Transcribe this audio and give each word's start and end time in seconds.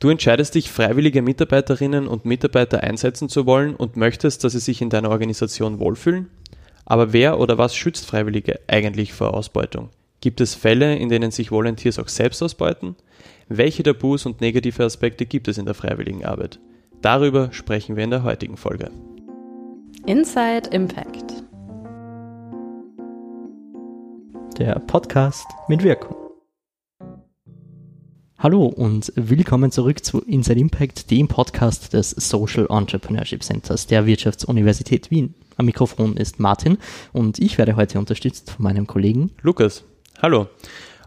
Du 0.00 0.08
entscheidest 0.08 0.54
dich, 0.54 0.70
freiwillige 0.70 1.20
Mitarbeiterinnen 1.20 2.08
und 2.08 2.24
Mitarbeiter 2.24 2.82
einsetzen 2.82 3.28
zu 3.28 3.44
wollen 3.44 3.76
und 3.76 3.98
möchtest, 3.98 4.42
dass 4.42 4.52
sie 4.52 4.58
sich 4.58 4.80
in 4.80 4.88
deiner 4.88 5.10
Organisation 5.10 5.78
wohlfühlen? 5.78 6.30
Aber 6.86 7.12
wer 7.12 7.38
oder 7.38 7.58
was 7.58 7.76
schützt 7.76 8.06
Freiwillige 8.06 8.60
eigentlich 8.66 9.12
vor 9.12 9.34
Ausbeutung? 9.34 9.90
Gibt 10.22 10.40
es 10.40 10.54
Fälle, 10.54 10.96
in 10.96 11.10
denen 11.10 11.30
sich 11.30 11.50
Volunteers 11.50 11.98
auch 11.98 12.08
selbst 12.08 12.42
ausbeuten? 12.42 12.96
Welche 13.48 13.82
Tabus 13.82 14.24
und 14.24 14.40
negative 14.40 14.84
Aspekte 14.84 15.26
gibt 15.26 15.48
es 15.48 15.58
in 15.58 15.66
der 15.66 15.74
freiwilligen 15.74 16.24
Arbeit? 16.24 16.58
Darüber 17.02 17.52
sprechen 17.52 17.96
wir 17.96 18.04
in 18.04 18.10
der 18.10 18.22
heutigen 18.22 18.56
Folge. 18.56 18.90
Inside 20.06 20.70
Impact. 20.72 21.44
Der 24.58 24.78
Podcast 24.78 25.46
mit 25.68 25.82
Wirkung. 25.82 26.19
Hallo 28.42 28.64
und 28.64 29.12
willkommen 29.16 29.70
zurück 29.70 30.02
zu 30.02 30.22
Inside 30.22 30.58
Impact, 30.58 31.10
dem 31.10 31.28
Podcast 31.28 31.92
des 31.92 32.08
Social 32.12 32.66
Entrepreneurship 32.70 33.42
Centers 33.42 33.86
der 33.86 34.06
Wirtschaftsuniversität 34.06 35.10
Wien. 35.10 35.34
Am 35.58 35.66
Mikrofon 35.66 36.16
ist 36.16 36.40
Martin 36.40 36.78
und 37.12 37.38
ich 37.38 37.58
werde 37.58 37.76
heute 37.76 37.98
unterstützt 37.98 38.52
von 38.52 38.62
meinem 38.62 38.86
Kollegen 38.86 39.30
Lukas. 39.42 39.84
Hallo. 40.22 40.46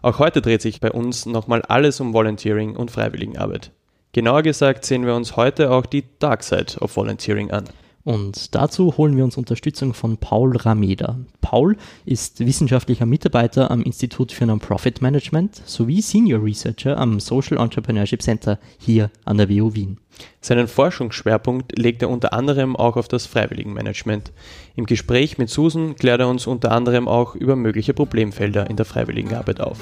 Auch 0.00 0.20
heute 0.20 0.42
dreht 0.42 0.62
sich 0.62 0.78
bei 0.80 0.92
uns 0.92 1.26
nochmal 1.26 1.62
alles 1.62 1.98
um 1.98 2.12
Volunteering 2.12 2.76
und 2.76 2.92
Freiwilligenarbeit. 2.92 3.72
Genauer 4.12 4.42
gesagt 4.42 4.84
sehen 4.84 5.04
wir 5.04 5.16
uns 5.16 5.34
heute 5.34 5.72
auch 5.72 5.86
die 5.86 6.04
Dark 6.20 6.44
Side 6.44 6.78
of 6.78 6.96
Volunteering 6.96 7.50
an. 7.50 7.64
Und 8.04 8.54
dazu 8.54 8.96
holen 8.98 9.16
wir 9.16 9.24
uns 9.24 9.38
Unterstützung 9.38 9.94
von 9.94 10.18
Paul 10.18 10.56
Rameda. 10.56 11.18
Paul 11.40 11.76
ist 12.04 12.40
wissenschaftlicher 12.40 13.06
Mitarbeiter 13.06 13.70
am 13.70 13.82
Institut 13.82 14.30
für 14.30 14.44
Non-Profit 14.44 15.00
Management 15.00 15.62
sowie 15.64 16.02
Senior 16.02 16.44
Researcher 16.44 16.98
am 16.98 17.18
Social 17.18 17.58
Entrepreneurship 17.58 18.20
Center 18.20 18.58
hier 18.78 19.10
an 19.24 19.38
der 19.38 19.48
WU 19.48 19.74
Wien. 19.74 19.98
Seinen 20.42 20.68
Forschungsschwerpunkt 20.68 21.78
legt 21.78 22.02
er 22.02 22.10
unter 22.10 22.34
anderem 22.34 22.76
auch 22.76 22.96
auf 22.96 23.08
das 23.08 23.26
Freiwilligenmanagement. 23.26 24.32
Im 24.76 24.84
Gespräch 24.84 25.38
mit 25.38 25.48
Susan 25.48 25.96
klärt 25.96 26.20
er 26.20 26.28
uns 26.28 26.46
unter 26.46 26.72
anderem 26.72 27.08
auch 27.08 27.34
über 27.34 27.56
mögliche 27.56 27.94
Problemfelder 27.94 28.68
in 28.68 28.76
der 28.76 28.84
Freiwilligenarbeit 28.84 29.60
auf. 29.60 29.78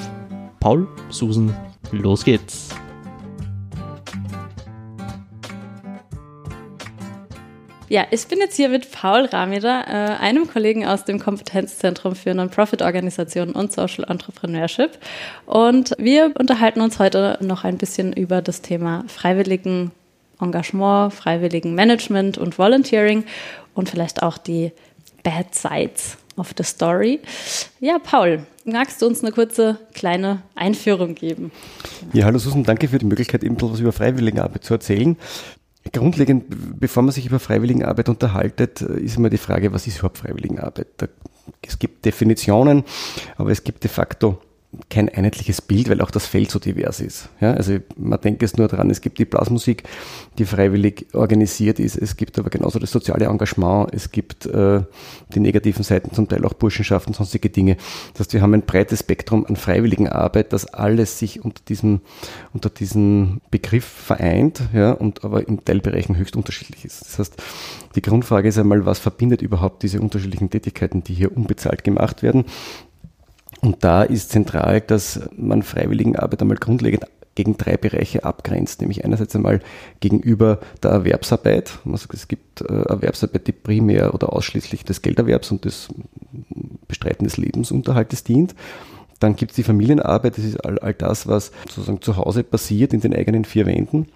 Paul, 0.61 0.86
Susan, 1.11 1.55
los 1.91 2.25
geht's! 2.25 2.70
Ja, 7.93 8.07
ich 8.11 8.27
bin 8.27 8.39
jetzt 8.39 8.57
hier 8.57 8.71
mit 8.71 8.91
Paul 8.91 9.27
Rameder, 9.27 9.85
äh, 9.87 10.17
einem 10.19 10.48
Kollegen 10.48 10.87
aus 10.87 11.05
dem 11.05 11.19
Kompetenzzentrum 11.19 12.17
für 12.17 12.33
Non-Profit-Organisationen 12.33 13.53
und 13.53 13.71
Social 13.71 14.05
Entrepreneurship. 14.09 14.93
Und 15.45 15.93
wir 15.98 16.33
unterhalten 16.39 16.81
uns 16.81 16.98
heute 16.98 17.37
noch 17.43 17.65
ein 17.65 17.77
bisschen 17.77 18.15
über 18.15 18.41
das 18.41 18.63
Thema 18.63 19.05
freiwilligen 19.09 19.91
Engagement, 20.41 21.13
freiwilligen 21.13 21.75
Management 21.75 22.39
und 22.39 22.59
Volunteering 22.59 23.25
und 23.75 23.91
vielleicht 23.91 24.23
auch 24.23 24.39
die 24.39 24.73
Bad 25.23 25.55
Sides 25.55 26.17
of 26.39 26.55
the 26.57 26.65
Story. 26.65 27.20
Ja, 27.79 27.98
Paul, 27.98 28.47
magst 28.65 29.03
du 29.03 29.07
uns 29.07 29.23
eine 29.23 29.33
kurze 29.33 29.77
kleine 29.93 30.41
Einführung 30.55 31.15
geben? 31.15 31.53
Ja, 32.15 32.25
hallo 32.25 32.39
Susan, 32.39 32.65
danke 32.65 32.89
für 32.89 32.97
die 32.97 33.05
Möglichkeit, 33.05 33.45
eben 33.45 33.57
etwas 33.57 33.81
über 33.81 33.93
Freiwilligenarbeit 33.93 34.65
zu 34.65 34.73
erzählen. 34.73 35.19
Grundlegend, 35.91 36.45
bevor 36.79 37.03
man 37.03 37.13
sich 37.13 37.27
über 37.27 37.41
Freiwilligenarbeit 37.41 38.09
unterhaltet, 38.09 38.83
ist 38.83 39.17
immer 39.17 39.31
die 39.31 39.39
Frage, 39.39 39.73
was 39.73 39.87
ist 39.87 39.99
überhaupt 39.99 40.19
Freiwilligenarbeit? 40.19 40.87
Es 41.61 41.79
gibt 41.79 42.05
Definitionen, 42.05 42.85
aber 43.37 43.51
es 43.51 43.65
gibt 43.65 43.83
de 43.83 43.91
facto 43.91 44.41
kein 44.89 45.11
einheitliches 45.11 45.61
Bild, 45.61 45.91
weil 45.91 46.01
auch 46.01 46.11
das 46.11 46.27
Feld 46.27 46.51
so 46.51 46.59
divers 46.59 47.01
ist. 47.01 47.28
Ja, 47.41 47.53
also 47.53 47.77
man 47.97 48.20
denkt 48.20 48.41
jetzt 48.41 48.56
nur 48.56 48.69
daran, 48.69 48.89
es 48.89 49.03
gibt 49.03 49.19
die 49.19 49.27
Blasmusik, 49.27 49.83
die 50.39 50.47
freiwillig 50.47 51.06
organisiert 51.12 51.79
ist, 51.79 51.97
es 51.97 52.17
gibt 52.17 52.39
aber 52.39 52.48
genauso 52.48 52.79
das 52.79 52.91
soziale 52.91 53.27
Engagement, 53.27 53.92
es 53.92 54.11
gibt 54.11 54.47
äh, 54.47 54.83
die 55.34 55.41
negativen 55.41 55.84
Seiten, 55.84 56.14
zum 56.14 56.27
Teil 56.27 56.45
auch 56.47 56.55
Burschenschaften, 56.55 57.13
sonstige 57.13 57.51
Dinge. 57.51 57.77
Das 58.13 58.20
heißt, 58.20 58.33
wir 58.33 58.41
haben 58.41 58.55
ein 58.55 58.63
breites 58.63 59.01
Spektrum 59.01 59.45
an 59.45 59.57
freiwilligen 59.57 60.08
Arbeit, 60.08 60.55
das 60.55 60.67
alles 60.67 61.18
sich 61.18 61.45
unter 61.45 61.63
diesem, 61.68 62.01
unter 62.55 62.70
diesem 62.70 63.42
Begriff 63.51 63.85
vereint, 63.85 64.63
ja, 64.73 64.92
und 64.92 65.23
aber 65.23 65.47
in 65.47 65.63
Teilbereichen 65.63 66.17
höchst 66.17 66.35
unterschiedlich 66.35 66.86
ist. 66.86 67.02
Das 67.02 67.18
heißt, 67.18 67.42
die 67.95 68.02
Grundfrage 68.02 68.48
ist 68.48 68.58
einmal, 68.58 68.86
was 68.86 68.98
verbindet 68.98 69.42
überhaupt 69.42 69.83
diese 69.83 70.01
unterschiedlichen 70.01 70.48
Tätigkeiten, 70.48 71.05
die 71.05 71.13
hier 71.13 71.36
unbezahlt 71.36 71.85
gemacht 71.85 72.23
werden? 72.23 72.47
Und 73.62 73.84
da 73.84 74.02
ist 74.02 74.30
zentral, 74.30 74.80
dass 74.80 75.20
man 75.36 75.62
Freiwilligenarbeit 75.62 76.42
einmal 76.42 76.56
grundlegend 76.56 77.05
gegen 77.34 77.56
drei 77.56 77.77
Bereiche 77.77 78.24
abgrenzt, 78.24 78.80
nämlich 78.80 79.05
einerseits 79.05 79.34
einmal 79.34 79.61
gegenüber 80.00 80.58
der 80.83 80.90
Erwerbsarbeit. 80.90 81.78
Es 82.12 82.28
gibt 82.28 82.61
äh, 82.61 82.83
Erwerbsarbeit, 82.83 83.46
die 83.46 83.52
primär 83.52 84.14
oder 84.14 84.33
ausschließlich 84.33 84.84
des 84.84 85.00
Gelderwerbs 85.00 85.50
und 85.50 85.64
des 85.64 85.89
Bestreiten 86.89 87.24
des 87.24 87.39
Lebensunterhaltes 87.39 88.24
dient. 88.24 88.55
Dann 89.18 89.36
gibt 89.36 89.52
es 89.52 89.56
die 89.56 89.62
Familienarbeit, 89.62 90.36
das 90.36 90.44
ist 90.44 90.62
all, 90.64 90.79
all 90.80 90.94
das, 90.94 91.29
was 91.29 91.52
sozusagen 91.68 92.02
zu 92.02 92.17
Hause 92.17 92.42
passiert 92.42 92.92
in 92.92 93.00
den 93.00 93.14
eigenen 93.14 93.44
vier 93.44 93.67
Wänden. 93.67 94.08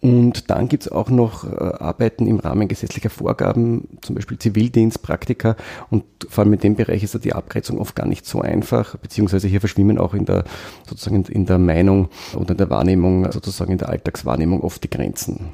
Und 0.00 0.50
dann 0.50 0.68
gibt 0.68 0.84
es 0.84 0.92
auch 0.92 1.10
noch 1.10 1.44
äh, 1.44 1.56
Arbeiten 1.56 2.26
im 2.26 2.38
Rahmen 2.38 2.68
gesetzlicher 2.68 3.10
Vorgaben, 3.10 3.88
zum 4.00 4.14
Beispiel 4.14 4.38
Zivildienst, 4.38 5.02
Praktika. 5.02 5.56
Und 5.90 6.04
vor 6.28 6.44
allem 6.44 6.54
in 6.54 6.60
dem 6.60 6.76
Bereich 6.76 7.02
ist 7.02 7.14
ja 7.14 7.20
die 7.20 7.32
Abgrenzung 7.32 7.78
oft 7.78 7.96
gar 7.96 8.06
nicht 8.06 8.26
so 8.26 8.40
einfach, 8.40 8.96
beziehungsweise 8.96 9.48
hier 9.48 9.60
verschwimmen 9.60 9.98
auch 9.98 10.14
in 10.14 10.24
der, 10.24 10.44
sozusagen 10.88 11.24
in 11.24 11.46
der 11.46 11.58
Meinung 11.58 12.08
oder 12.34 12.52
in 12.52 12.58
der 12.58 12.70
Wahrnehmung, 12.70 13.30
sozusagen 13.32 13.72
in 13.72 13.78
der 13.78 13.88
Alltagswahrnehmung 13.88 14.60
oft 14.60 14.82
die 14.84 14.90
Grenzen. 14.90 15.48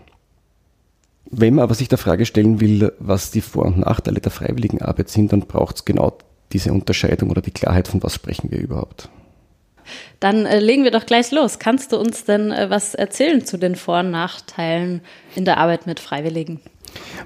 Wenn 1.31 1.55
man 1.55 1.63
aber 1.63 1.75
sich 1.75 1.89
der 1.89 1.99
Frage 1.99 2.27
stellen 2.27 2.61
will, 2.61 2.93
was 2.99 3.31
die 3.31 3.41
Vor- 3.41 3.65
und 3.65 3.79
Nachteile 3.79 4.21
der 4.21 4.31
freiwilligen 4.31 4.83
Arbeit 4.83 5.09
sind, 5.09 5.33
dann 5.33 5.41
braucht 5.41 5.77
es 5.77 5.85
genau 5.87 6.19
diese 6.53 6.73
Unterscheidung 6.73 7.31
oder 7.31 7.41
die 7.41 7.53
Klarheit, 7.53 7.89
von 7.89 8.03
was 8.03 8.15
sprechen 8.15 8.51
wir 8.51 8.59
überhaupt. 8.59 9.09
Dann 10.21 10.47
äh, 10.47 10.61
legen 10.61 10.85
wir 10.85 10.91
doch 10.91 11.07
gleich 11.07 11.31
los. 11.31 11.59
Kannst 11.59 11.93
du 11.93 11.99
uns 11.99 12.25
denn 12.25 12.51
äh, 12.51 12.71
was 12.71 12.95
erzählen 12.95 13.45
zu 13.45 13.59
den 13.59 13.77
Vor- 13.77 14.01
und 14.01 14.11
Nachteilen 14.11 15.03
in 15.35 15.45
der 15.45 15.59
Arbeit 15.59 15.87
mit 15.87 16.01
Freiwilligen? 16.01 16.61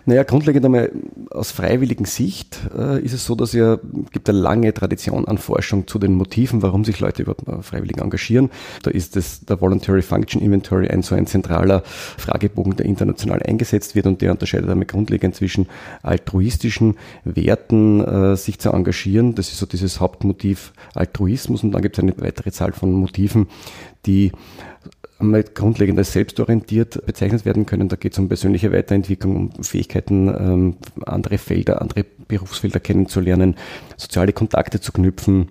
Naja, 0.04 0.22
grundlegend 0.22 0.64
einmal 0.64 0.92
aus 1.30 1.50
freiwilligen 1.50 2.04
Sicht 2.04 2.60
äh, 2.76 3.02
ist 3.02 3.12
es 3.12 3.24
so, 3.24 3.34
dass 3.34 3.52
ja 3.52 3.78
gibt 4.12 4.28
eine 4.28 4.38
lange 4.38 4.72
Tradition 4.72 5.26
an 5.26 5.38
Forschung 5.38 5.86
zu 5.86 5.98
den 5.98 6.14
Motiven, 6.14 6.62
warum 6.62 6.84
sich 6.84 7.00
Leute 7.00 7.22
überhaupt 7.22 7.48
äh, 7.48 7.62
freiwillig 7.62 7.98
engagieren. 7.98 8.50
Da 8.82 8.90
ist 8.90 9.16
das 9.16 9.44
der 9.44 9.60
Voluntary 9.60 10.02
Function 10.02 10.40
Inventory 10.40 10.88
ein 10.88 11.02
so 11.02 11.14
ein 11.14 11.26
zentraler 11.26 11.82
Fragebogen, 11.84 12.76
der 12.76 12.86
international 12.86 13.42
eingesetzt 13.42 13.94
wird 13.94 14.06
und 14.06 14.22
der 14.22 14.30
unterscheidet 14.30 14.70
einmal 14.70 14.86
grundlegend 14.86 15.34
zwischen 15.34 15.66
altruistischen 16.02 16.96
Werten, 17.24 18.00
äh, 18.04 18.36
sich 18.36 18.58
zu 18.58 18.70
engagieren. 18.70 19.34
Das 19.34 19.48
ist 19.48 19.58
so 19.58 19.66
dieses 19.66 20.00
Hauptmotiv 20.00 20.72
Altruismus 20.94 21.62
und 21.62 21.72
dann 21.72 21.82
gibt 21.82 21.98
es 21.98 22.02
eine 22.02 22.14
weitere 22.18 22.52
Zahl 22.52 22.72
von 22.72 22.92
Motiven, 22.92 23.48
die 24.06 24.32
einmal 25.18 25.42
grundlegend 25.42 25.98
als 25.98 26.12
selbstorientiert 26.12 27.04
bezeichnet 27.06 27.44
werden 27.44 27.66
können. 27.66 27.88
Da 27.88 27.96
geht 27.96 28.12
es 28.12 28.18
um 28.18 28.28
persönliche 28.28 28.72
Weiterentwicklung, 28.72 29.50
um 29.54 29.64
Fähigkeiten, 29.64 30.28
ähm, 30.28 30.76
andere 31.04 31.38
Felder, 31.38 31.80
andere 31.80 32.04
Berufsfelder 32.28 32.80
kennenzulernen, 32.80 33.56
soziale 33.96 34.32
Kontakte 34.32 34.80
zu 34.80 34.92
knüpfen, 34.92 35.48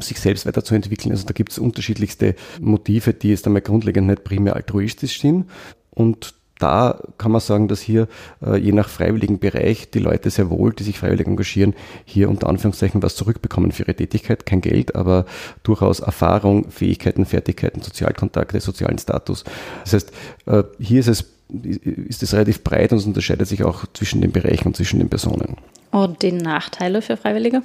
sich 0.00 0.20
selbst 0.20 0.46
weiterzuentwickeln. 0.46 1.12
Also 1.12 1.26
da 1.26 1.32
gibt 1.32 1.52
es 1.52 1.58
unterschiedlichste 1.58 2.34
Motive, 2.60 3.14
die 3.14 3.30
jetzt 3.30 3.46
einmal 3.46 3.62
grundlegend 3.62 4.08
nicht 4.08 4.24
primär 4.24 4.56
altruistisch 4.56 5.20
sind. 5.20 5.46
Und 5.90 6.34
da 6.58 7.00
kann 7.18 7.32
man 7.32 7.40
sagen, 7.40 7.68
dass 7.68 7.80
hier 7.80 8.08
äh, 8.44 8.56
je 8.56 8.72
nach 8.72 8.88
freiwilligen 8.88 9.38
Bereich 9.38 9.90
die 9.90 9.98
Leute 9.98 10.30
sehr 10.30 10.50
wohl, 10.50 10.72
die 10.72 10.82
sich 10.82 10.98
freiwillig 10.98 11.26
engagieren, 11.26 11.74
hier 12.04 12.28
unter 12.28 12.48
Anführungszeichen 12.48 13.02
was 13.02 13.16
zurückbekommen 13.16 13.72
für 13.72 13.84
ihre 13.84 13.94
Tätigkeit. 13.94 14.46
Kein 14.46 14.60
Geld, 14.60 14.94
aber 14.94 15.24
durchaus 15.62 16.00
Erfahrung, 16.00 16.70
Fähigkeiten, 16.70 17.24
Fertigkeiten, 17.26 17.82
Sozialkontakte, 17.82 18.60
sozialen 18.60 18.98
Status. 18.98 19.44
Das 19.84 19.94
heißt, 19.94 20.12
äh, 20.46 20.64
hier 20.78 21.00
ist 21.00 21.08
es 21.08 21.24
ist 21.50 22.22
es 22.22 22.34
relativ 22.34 22.62
breit 22.62 22.92
und 22.92 22.98
es 22.98 23.06
unterscheidet 23.06 23.48
sich 23.48 23.64
auch 23.64 23.86
zwischen 23.94 24.20
den 24.20 24.32
Bereichen 24.32 24.66
und 24.68 24.76
zwischen 24.76 24.98
den 24.98 25.08
Personen. 25.08 25.56
Und 25.90 26.20
die 26.20 26.32
Nachteile 26.32 27.00
für 27.00 27.16
Freiwillige? 27.16 27.62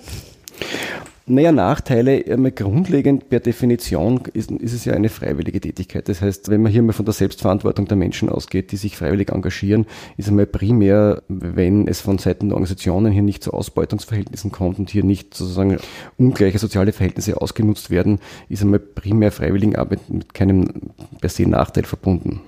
Naja, 1.25 1.53
Nachteile, 1.53 2.21
grundlegend 2.51 3.29
per 3.29 3.39
Definition 3.39 4.19
ist, 4.33 4.51
ist, 4.51 4.73
es 4.73 4.83
ja 4.83 4.93
eine 4.93 5.07
freiwillige 5.07 5.61
Tätigkeit. 5.61 6.09
Das 6.09 6.21
heißt, 6.21 6.49
wenn 6.49 6.61
man 6.61 6.69
hier 6.69 6.81
mal 6.81 6.91
von 6.91 7.05
der 7.05 7.13
Selbstverantwortung 7.13 7.87
der 7.87 7.95
Menschen 7.95 8.27
ausgeht, 8.27 8.73
die 8.73 8.75
sich 8.75 8.97
freiwillig 8.97 9.29
engagieren, 9.29 9.85
ist 10.17 10.27
einmal 10.27 10.47
primär, 10.47 11.23
wenn 11.29 11.87
es 11.87 12.01
von 12.01 12.17
Seiten 12.17 12.49
der 12.49 12.57
Organisationen 12.57 13.13
hier 13.13 13.21
nicht 13.21 13.41
zu 13.41 13.53
Ausbeutungsverhältnissen 13.53 14.51
kommt 14.51 14.79
und 14.79 14.89
hier 14.89 15.05
nicht 15.05 15.33
sozusagen 15.33 15.77
ungleiche 16.17 16.59
soziale 16.59 16.91
Verhältnisse 16.91 17.39
ausgenutzt 17.41 17.89
werden, 17.89 18.19
ist 18.49 18.61
einmal 18.61 18.79
primär 18.79 19.31
Freiwilligenarbeit 19.31 20.09
mit 20.09 20.33
keinem 20.33 20.91
per 21.21 21.29
se 21.29 21.49
Nachteil 21.49 21.85
verbunden. 21.85 22.41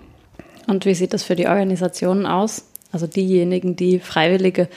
Und 0.67 0.85
wie 0.85 0.95
sieht 0.95 1.13
das 1.13 1.23
für 1.23 1.37
die 1.37 1.47
Organisationen 1.47 2.25
aus? 2.25 2.65
Also 2.91 3.07
diejenigen, 3.07 3.77
die 3.77 3.99
Freiwillige 3.99 4.67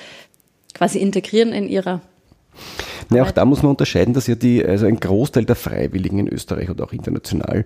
quasi 0.73 1.00
integrieren 1.00 1.53
in 1.53 1.69
ihrer 1.69 2.00
Ja, 3.11 3.23
auch 3.23 3.31
da 3.31 3.45
muss 3.45 3.63
man 3.63 3.71
unterscheiden, 3.71 4.15
dass 4.15 4.27
ja 4.27 4.35
die, 4.35 4.65
also 4.65 4.87
ein 4.87 5.01
Großteil 5.01 5.45
der 5.45 5.57
Freiwilligen 5.57 6.19
in 6.19 6.29
Österreich 6.29 6.71
oder 6.71 6.85
auch 6.85 6.93
international 6.93 7.65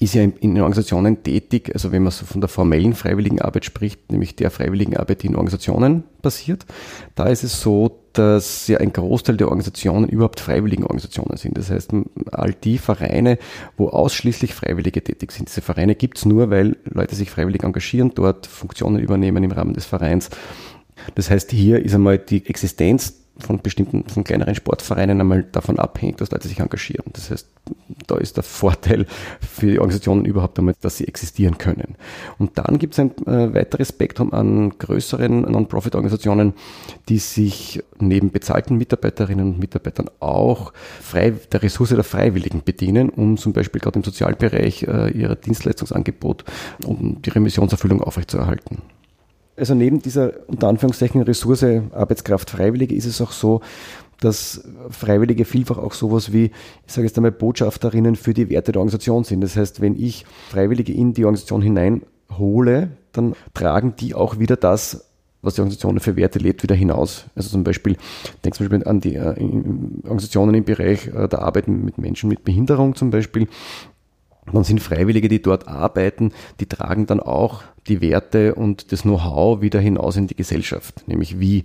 ist 0.00 0.14
ja 0.14 0.22
in, 0.22 0.32
in 0.40 0.56
Organisationen 0.58 1.22
tätig, 1.22 1.70
also 1.72 1.92
wenn 1.92 2.02
man 2.02 2.12
so 2.12 2.26
von 2.26 2.40
der 2.40 2.48
formellen 2.48 2.94
Freiwilligenarbeit 2.94 3.64
spricht, 3.64 4.10
nämlich 4.10 4.36
der 4.36 4.50
Freiwilligenarbeit, 4.50 5.22
die 5.22 5.28
in 5.28 5.36
Organisationen 5.36 6.04
passiert, 6.22 6.66
da 7.14 7.26
ist 7.26 7.44
es 7.44 7.60
so, 7.60 8.00
dass 8.12 8.66
ja 8.66 8.78
ein 8.78 8.92
Großteil 8.92 9.36
der 9.36 9.48
Organisationen 9.48 10.08
überhaupt 10.08 10.40
freiwilligen 10.40 10.84
Organisationen 10.84 11.36
sind. 11.36 11.56
Das 11.58 11.70
heißt, 11.70 11.92
all 12.32 12.54
die 12.54 12.78
Vereine, 12.78 13.38
wo 13.76 13.88
ausschließlich 13.88 14.54
Freiwillige 14.54 15.02
tätig 15.02 15.32
sind. 15.32 15.48
Diese 15.48 15.60
Vereine 15.60 15.94
gibt 15.94 16.18
es 16.18 16.24
nur, 16.24 16.50
weil 16.50 16.76
Leute 16.84 17.14
sich 17.14 17.30
freiwillig 17.30 17.62
engagieren, 17.62 18.12
dort 18.14 18.46
Funktionen 18.46 18.98
übernehmen 18.98 19.44
im 19.44 19.52
Rahmen 19.52 19.74
des 19.74 19.84
Vereins. 19.84 20.30
Das 21.14 21.30
heißt, 21.30 21.50
hier 21.50 21.84
ist 21.84 21.94
einmal 21.94 22.18
die 22.18 22.46
Existenz 22.46 23.25
von 23.38 23.60
bestimmten, 23.60 24.04
von 24.08 24.24
kleineren 24.24 24.54
Sportvereinen 24.54 25.20
einmal 25.20 25.42
davon 25.44 25.78
abhängig, 25.78 26.16
dass 26.16 26.30
Leute 26.30 26.48
sich 26.48 26.58
engagieren. 26.58 27.04
Das 27.12 27.30
heißt, 27.30 27.48
da 28.06 28.16
ist 28.16 28.36
der 28.36 28.44
Vorteil 28.44 29.06
für 29.40 29.66
die 29.66 29.78
Organisationen 29.78 30.24
überhaupt 30.24 30.58
einmal, 30.58 30.74
dass 30.80 30.98
sie 30.98 31.06
existieren 31.06 31.58
können. 31.58 31.96
Und 32.38 32.58
dann 32.58 32.78
gibt 32.78 32.94
es 32.94 33.00
ein 33.00 33.10
äh, 33.26 33.52
weiteres 33.54 33.88
Spektrum 33.88 34.32
an 34.32 34.78
größeren 34.78 35.42
Non-Profit-Organisationen, 35.42 36.54
die 37.08 37.18
sich 37.18 37.82
neben 37.98 38.30
bezahlten 38.30 38.76
Mitarbeiterinnen 38.76 39.52
und 39.54 39.58
Mitarbeitern 39.58 40.10
auch 40.20 40.72
frei, 41.00 41.34
der 41.52 41.62
Ressource 41.62 41.90
der 41.90 42.04
Freiwilligen 42.04 42.62
bedienen, 42.64 43.10
um 43.10 43.36
zum 43.36 43.52
Beispiel 43.52 43.80
gerade 43.80 43.98
im 43.98 44.04
Sozialbereich 44.04 44.84
äh, 44.84 45.10
ihr 45.10 45.34
Dienstleistungsangebot 45.34 46.44
und 46.86 47.26
ihre 47.26 47.40
Missionserfüllung 47.40 48.02
aufrechtzuerhalten. 48.02 48.82
Also 49.56 49.74
neben 49.74 50.00
dieser 50.00 50.48
unter 50.48 50.68
Anführungszeichen 50.68 51.22
Ressource 51.22 51.64
Arbeitskraft 51.92 52.50
Freiwillige 52.50 52.94
ist 52.94 53.06
es 53.06 53.20
auch 53.20 53.32
so, 53.32 53.60
dass 54.20 54.64
Freiwillige 54.90 55.44
vielfach 55.44 55.78
auch 55.78 55.92
sowas 55.92 56.32
wie, 56.32 56.50
ich 56.86 56.92
sage 56.92 57.06
jetzt 57.06 57.16
einmal, 57.16 57.32
Botschafterinnen 57.32 58.16
für 58.16 58.34
die 58.34 58.48
Werte 58.48 58.72
der 58.72 58.80
Organisation 58.80 59.24
sind. 59.24 59.40
Das 59.42 59.56
heißt, 59.56 59.80
wenn 59.80 59.94
ich 59.94 60.24
Freiwillige 60.48 60.92
in 60.92 61.12
die 61.12 61.24
Organisation 61.24 61.62
hineinhole, 61.62 62.90
dann 63.12 63.34
tragen 63.54 63.94
die 63.96 64.14
auch 64.14 64.38
wieder 64.38 64.56
das, 64.56 65.10
was 65.42 65.54
die 65.54 65.60
Organisation 65.60 66.00
für 66.00 66.16
Werte 66.16 66.38
lebt, 66.38 66.62
wieder 66.62 66.74
hinaus. 66.74 67.26
Also 67.34 67.50
zum 67.50 67.62
Beispiel, 67.62 67.96
denkst 68.44 68.58
zum 68.58 68.68
Beispiel 68.68 68.88
an 68.88 69.00
die 69.00 69.14
äh, 69.14 69.34
Organisationen 70.04 70.54
im 70.54 70.64
Bereich 70.64 71.08
äh, 71.08 71.28
der 71.28 71.42
Arbeit 71.42 71.68
mit 71.68 71.98
Menschen 71.98 72.28
mit 72.28 72.44
Behinderung 72.44 72.94
zum 72.94 73.10
Beispiel, 73.10 73.48
dann 74.52 74.64
sind 74.64 74.80
Freiwillige, 74.80 75.28
die 75.28 75.42
dort 75.42 75.68
arbeiten, 75.68 76.32
die 76.60 76.66
tragen 76.66 77.06
dann 77.06 77.20
auch 77.20 77.62
die 77.88 78.00
Werte 78.00 78.54
und 78.54 78.92
das 78.92 79.02
Know-how 79.02 79.60
wieder 79.60 79.80
hinaus 79.80 80.16
in 80.16 80.26
die 80.26 80.36
Gesellschaft, 80.36 81.06
nämlich 81.08 81.40
wie 81.40 81.64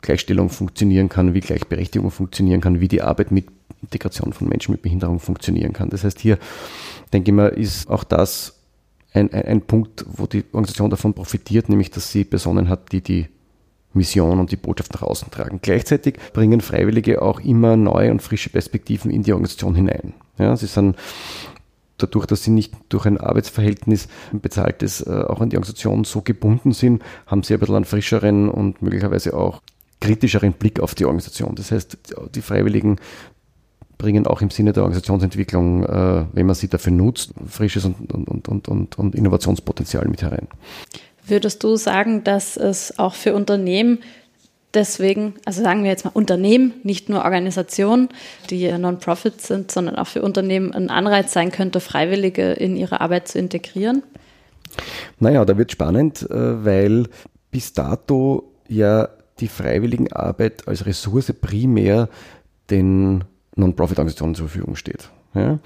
Gleichstellung 0.00 0.48
funktionieren 0.50 1.08
kann, 1.08 1.34
wie 1.34 1.40
Gleichberechtigung 1.40 2.10
funktionieren 2.10 2.60
kann, 2.60 2.80
wie 2.80 2.88
die 2.88 3.02
Arbeit 3.02 3.30
mit 3.30 3.46
Integration 3.82 4.32
von 4.32 4.48
Menschen 4.48 4.72
mit 4.72 4.82
Behinderung 4.82 5.20
funktionieren 5.20 5.72
kann. 5.72 5.90
Das 5.90 6.04
heißt, 6.04 6.20
hier 6.20 6.38
denke 7.12 7.30
ich 7.30 7.34
mal, 7.34 7.48
ist 7.48 7.88
auch 7.88 8.04
das 8.04 8.54
ein, 9.12 9.32
ein, 9.32 9.44
ein 9.44 9.60
Punkt, 9.62 10.04
wo 10.08 10.26
die 10.26 10.44
Organisation 10.52 10.90
davon 10.90 11.14
profitiert, 11.14 11.68
nämlich 11.68 11.90
dass 11.90 12.12
sie 12.12 12.24
Personen 12.24 12.68
hat, 12.68 12.92
die 12.92 13.00
die 13.00 13.28
Mission 13.94 14.38
und 14.38 14.50
die 14.52 14.56
Botschaft 14.56 14.92
nach 14.92 15.02
außen 15.02 15.30
tragen. 15.30 15.60
Gleichzeitig 15.62 16.16
bringen 16.32 16.60
Freiwillige 16.60 17.22
auch 17.22 17.40
immer 17.40 17.76
neue 17.76 18.10
und 18.10 18.22
frische 18.22 18.50
Perspektiven 18.50 19.10
in 19.10 19.22
die 19.22 19.32
Organisation 19.32 19.74
hinein. 19.74 20.12
Ja, 20.38 20.56
sie 20.56 20.66
sind 20.66 20.96
dadurch, 21.98 22.26
dass 22.26 22.44
sie 22.44 22.50
nicht 22.50 22.72
durch 22.88 23.06
ein 23.06 23.18
Arbeitsverhältnis 23.18 24.08
bezahltes 24.32 25.00
äh, 25.06 25.10
auch 25.10 25.40
an 25.40 25.50
die 25.50 25.56
Organisation 25.56 26.04
so 26.04 26.22
gebunden 26.22 26.72
sind, 26.72 27.02
haben 27.26 27.42
sie 27.42 27.54
ein 27.54 27.60
bisschen 27.60 27.76
einen 27.76 27.84
frischeren 27.84 28.48
und 28.48 28.80
möglicherweise 28.80 29.34
auch 29.34 29.60
kritischeren 30.00 30.52
Blick 30.52 30.80
auf 30.80 30.94
die 30.94 31.04
Organisation. 31.04 31.54
Das 31.56 31.72
heißt, 31.72 31.98
die 32.34 32.40
Freiwilligen 32.42 32.96
bringen 33.98 34.26
auch 34.26 34.40
im 34.40 34.50
Sinne 34.50 34.72
der 34.72 34.84
Organisationsentwicklung, 34.84 35.84
äh, 35.84 36.24
wenn 36.32 36.46
man 36.46 36.54
sie 36.54 36.68
dafür 36.68 36.92
nutzt, 36.92 37.32
frisches 37.46 37.84
und, 37.84 38.12
und, 38.12 38.48
und, 38.48 38.68
und, 38.68 38.98
und 38.98 39.14
Innovationspotenzial 39.14 40.06
mit 40.06 40.22
herein. 40.22 40.46
Würdest 41.26 41.62
du 41.64 41.76
sagen, 41.76 42.24
dass 42.24 42.56
es 42.56 42.98
auch 42.98 43.14
für 43.14 43.34
Unternehmen 43.34 43.98
deswegen, 44.74 45.34
also 45.44 45.62
sagen 45.62 45.82
wir 45.82 45.90
jetzt 45.90 46.04
mal 46.04 46.12
Unternehmen, 46.14 46.74
nicht 46.82 47.08
nur 47.08 47.24
Organisationen, 47.24 48.08
die 48.50 48.70
Non-Profit 48.70 49.40
sind, 49.40 49.70
sondern 49.70 49.96
auch 49.96 50.06
für 50.06 50.22
Unternehmen 50.22 50.72
ein 50.72 50.90
Anreiz 50.90 51.32
sein 51.32 51.50
könnte, 51.50 51.80
Freiwillige 51.80 52.52
in 52.52 52.76
ihre 52.76 53.00
Arbeit 53.00 53.28
zu 53.28 53.38
integrieren? 53.38 54.02
Naja, 55.18 55.44
da 55.44 55.56
wird 55.56 55.72
spannend, 55.72 56.22
äh, 56.30 56.64
weil 56.64 57.08
bis 57.50 57.72
dato 57.72 58.52
ja 58.68 59.08
die 59.40 59.48
Freiwilligenarbeit 59.48 60.66
als 60.66 60.84
Ressource 60.84 61.32
primär 61.40 62.08
den 62.70 63.24
Non-Profit-Organisationen 63.56 64.34
zur 64.34 64.48
Verfügung 64.48 64.76
steht. 64.76 65.10
Ja? 65.34 65.58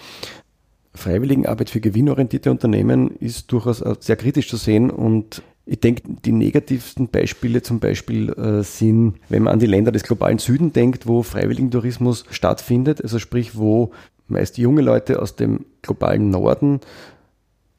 Freiwilligenarbeit 0.94 1.70
für 1.70 1.80
gewinnorientierte 1.80 2.50
Unternehmen 2.50 3.16
ist 3.16 3.50
durchaus 3.50 3.82
sehr 4.00 4.16
kritisch 4.16 4.48
zu 4.48 4.56
sehen 4.56 4.90
und 4.90 5.42
ich 5.64 5.80
denke, 5.80 6.02
die 6.24 6.32
negativsten 6.32 7.08
Beispiele 7.08 7.62
zum 7.62 7.78
Beispiel 7.78 8.30
äh, 8.30 8.62
sind, 8.62 9.14
wenn 9.28 9.44
man 9.44 9.54
an 9.54 9.58
die 9.60 9.66
Länder 9.66 9.92
des 9.92 10.02
globalen 10.02 10.38
Süden 10.38 10.72
denkt, 10.72 11.06
wo 11.06 11.22
Freiwilligentourismus 11.22 12.24
stattfindet, 12.30 13.02
also 13.02 13.18
sprich, 13.18 13.56
wo 13.56 13.92
meist 14.26 14.58
junge 14.58 14.82
Leute 14.82 15.22
aus 15.22 15.36
dem 15.36 15.66
globalen 15.82 16.30
Norden 16.30 16.80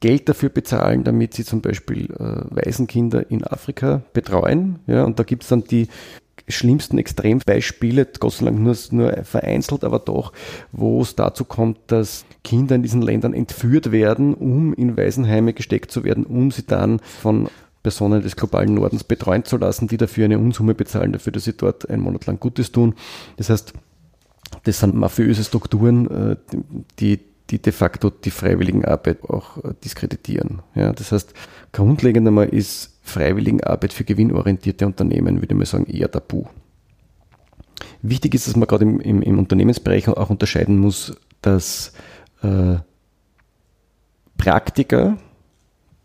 Geld 0.00 0.28
dafür 0.28 0.50
bezahlen, 0.50 1.04
damit 1.04 1.34
sie 1.34 1.44
zum 1.44 1.60
Beispiel 1.60 2.10
äh, 2.12 2.54
Waisenkinder 2.54 3.30
in 3.30 3.44
Afrika 3.44 4.02
betreuen. 4.12 4.78
Ja, 4.86 5.04
und 5.04 5.18
da 5.18 5.22
gibt 5.22 5.44
es 5.44 5.48
dann 5.48 5.64
die 5.64 5.88
schlimmsten 6.46 6.98
Extrembeispiele, 6.98 8.06
Gott 8.20 8.34
sei 8.34 8.46
Dank 8.46 8.58
nur, 8.60 8.76
nur 8.90 9.24
vereinzelt, 9.24 9.82
aber 9.82 9.98
doch, 9.98 10.32
wo 10.72 11.00
es 11.00 11.16
dazu 11.16 11.44
kommt, 11.44 11.78
dass 11.86 12.26
Kinder 12.42 12.74
in 12.74 12.82
diesen 12.82 13.00
Ländern 13.00 13.32
entführt 13.32 13.92
werden, 13.92 14.34
um 14.34 14.74
in 14.74 14.96
Waisenheime 14.96 15.54
gesteckt 15.54 15.90
zu 15.90 16.04
werden, 16.04 16.24
um 16.24 16.50
sie 16.50 16.66
dann 16.66 17.00
von 17.22 17.48
Personen 17.84 18.22
des 18.22 18.34
globalen 18.34 18.74
Nordens 18.74 19.04
betreuen 19.04 19.44
zu 19.44 19.58
lassen, 19.58 19.86
die 19.86 19.98
dafür 19.98 20.24
eine 20.24 20.38
Unsumme 20.38 20.74
bezahlen, 20.74 21.12
dafür, 21.12 21.32
dass 21.32 21.44
sie 21.44 21.52
dort 21.52 21.88
einen 21.88 22.02
Monat 22.02 22.26
lang 22.26 22.40
Gutes 22.40 22.72
tun. 22.72 22.94
Das 23.36 23.50
heißt, 23.50 23.74
das 24.64 24.80
sind 24.80 24.94
mafiöse 24.94 25.44
Strukturen, 25.44 26.10
äh, 26.10 26.36
die, 26.98 27.20
die 27.50 27.60
de 27.60 27.72
facto 27.72 28.10
die 28.10 28.30
Freiwilligenarbeit 28.30 29.22
auch 29.24 29.58
äh, 29.58 29.74
diskreditieren. 29.84 30.62
Ja, 30.74 30.92
das 30.92 31.12
heißt, 31.12 31.34
grundlegend 31.72 32.26
einmal 32.26 32.48
ist 32.48 32.98
Freiwilligenarbeit 33.02 33.92
für 33.92 34.04
gewinnorientierte 34.04 34.86
Unternehmen, 34.86 35.42
würde 35.42 35.54
mal 35.54 35.66
sagen, 35.66 35.86
eher 35.86 36.10
tabu. 36.10 36.46
Wichtig 38.00 38.34
ist, 38.34 38.48
dass 38.48 38.56
man 38.56 38.66
gerade 38.66 38.84
im, 38.84 38.98
im, 39.00 39.20
im 39.20 39.38
Unternehmensbereich 39.38 40.08
auch 40.08 40.30
unterscheiden 40.30 40.78
muss, 40.78 41.14
dass 41.42 41.92
äh, 42.42 42.76
Praktiker, 44.38 45.18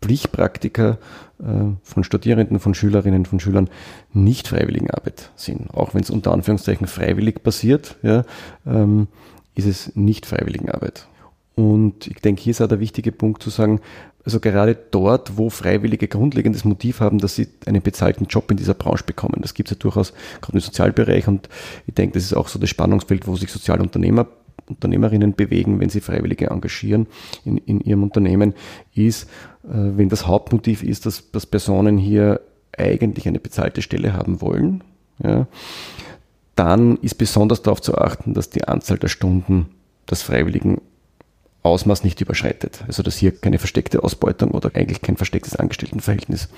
Pflichtpraktiker 0.02 0.98
äh, 1.40 1.44
von 1.82 2.04
Studierenden, 2.04 2.58
von 2.58 2.74
Schülerinnen, 2.74 3.26
von 3.26 3.40
Schülern 3.40 3.68
nicht 4.12 4.48
Freiwilligenarbeit 4.48 5.30
sind. 5.36 5.72
Auch 5.74 5.94
wenn 5.94 6.02
es 6.02 6.10
unter 6.10 6.32
Anführungszeichen 6.32 6.86
freiwillig 6.86 7.42
passiert, 7.42 7.96
ja, 8.02 8.24
ähm, 8.66 9.08
ist 9.54 9.66
es 9.66 9.96
nicht 9.96 10.26
Freiwilligenarbeit. 10.26 11.06
Und 11.54 12.06
ich 12.06 12.20
denke, 12.22 12.40
hier 12.40 12.52
ist 12.52 12.62
auch 12.62 12.68
der 12.68 12.80
wichtige 12.80 13.12
Punkt 13.12 13.42
zu 13.42 13.50
sagen, 13.50 13.80
also 14.24 14.38
gerade 14.40 14.76
dort, 14.90 15.36
wo 15.36 15.50
Freiwillige 15.50 16.08
grundlegendes 16.08 16.64
Motiv 16.64 17.00
haben, 17.00 17.18
dass 17.18 17.34
sie 17.34 17.48
einen 17.66 17.82
bezahlten 17.82 18.26
Job 18.26 18.50
in 18.50 18.56
dieser 18.56 18.74
Branche 18.74 19.04
bekommen. 19.04 19.38
Das 19.40 19.54
gibt 19.54 19.70
es 19.70 19.76
ja 19.76 19.78
durchaus 19.78 20.12
gerade 20.40 20.58
im 20.58 20.60
Sozialbereich 20.60 21.26
und 21.26 21.48
ich 21.86 21.94
denke, 21.94 22.14
das 22.14 22.24
ist 22.24 22.34
auch 22.34 22.48
so 22.48 22.58
das 22.58 22.70
Spannungsfeld, 22.70 23.26
wo 23.26 23.36
sich 23.36 23.50
Sozialunternehmer 23.50 24.26
Unternehmerinnen 24.70 25.34
bewegen, 25.34 25.80
wenn 25.80 25.90
sie 25.90 26.00
Freiwillige 26.00 26.48
engagieren 26.48 27.06
in, 27.44 27.58
in 27.58 27.80
ihrem 27.80 28.02
Unternehmen, 28.02 28.54
ist, 28.94 29.24
äh, 29.64 29.68
wenn 29.72 30.08
das 30.08 30.26
Hauptmotiv 30.26 30.82
ist, 30.82 31.06
dass, 31.06 31.30
dass 31.30 31.46
Personen 31.46 31.98
hier 31.98 32.40
eigentlich 32.76 33.28
eine 33.28 33.40
bezahlte 33.40 33.82
Stelle 33.82 34.12
haben 34.12 34.40
wollen, 34.40 34.82
ja, 35.22 35.46
dann 36.56 36.96
ist 36.98 37.14
besonders 37.14 37.62
darauf 37.62 37.80
zu 37.80 37.96
achten, 37.96 38.34
dass 38.34 38.50
die 38.50 38.64
Anzahl 38.64 38.98
der 38.98 39.08
Stunden 39.08 39.66
das 40.06 40.22
freiwilligen 40.22 40.80
Ausmaß 41.62 42.04
nicht 42.04 42.20
überschreitet. 42.20 42.84
Also 42.86 43.02
dass 43.02 43.16
hier 43.16 43.32
keine 43.32 43.58
versteckte 43.58 44.02
Ausbeutung 44.02 44.50
oder 44.50 44.70
eigentlich 44.74 45.02
kein 45.02 45.16
verstecktes 45.16 45.56
Angestelltenverhältnis 45.56 46.48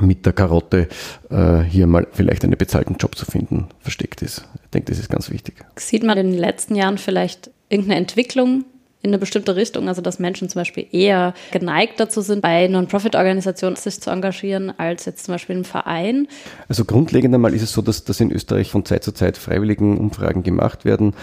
mit 0.00 0.26
der 0.26 0.32
Karotte 0.32 0.88
äh, 1.30 1.60
hier 1.60 1.86
mal 1.86 2.06
vielleicht 2.12 2.44
einen 2.44 2.56
bezahlten 2.56 2.96
Job 2.96 3.16
zu 3.16 3.24
finden 3.24 3.68
versteckt 3.80 4.22
ist. 4.22 4.46
Ich 4.64 4.70
denke, 4.70 4.90
das 4.90 4.98
ist 4.98 5.08
ganz 5.08 5.30
wichtig. 5.30 5.54
Sieht 5.76 6.02
man 6.02 6.18
in 6.18 6.30
den 6.30 6.38
letzten 6.38 6.74
Jahren 6.74 6.98
vielleicht 6.98 7.50
irgendeine 7.68 8.00
Entwicklung 8.00 8.64
in 9.02 9.10
eine 9.10 9.18
bestimmte 9.18 9.54
Richtung, 9.56 9.88
also 9.88 10.02
dass 10.02 10.18
Menschen 10.18 10.48
zum 10.48 10.60
Beispiel 10.60 10.86
eher 10.90 11.34
geneigt 11.52 12.00
dazu 12.00 12.22
sind, 12.22 12.42
bei 12.42 12.66
Non-Profit-Organisationen 12.66 13.76
sich 13.76 14.00
zu 14.00 14.10
engagieren, 14.10 14.72
als 14.78 15.04
jetzt 15.04 15.24
zum 15.26 15.34
Beispiel 15.34 15.56
im 15.56 15.64
Verein? 15.64 16.26
Also 16.68 16.84
grundlegend 16.84 17.34
einmal 17.34 17.54
ist 17.54 17.62
es 17.62 17.72
so, 17.72 17.82
dass, 17.82 18.04
dass 18.04 18.20
in 18.20 18.32
Österreich 18.32 18.70
von 18.70 18.84
Zeit 18.84 19.04
zu 19.04 19.12
Zeit 19.12 19.36
freiwilligen 19.36 19.96
Umfragen 19.98 20.42
gemacht 20.42 20.84
werden. 20.84 21.14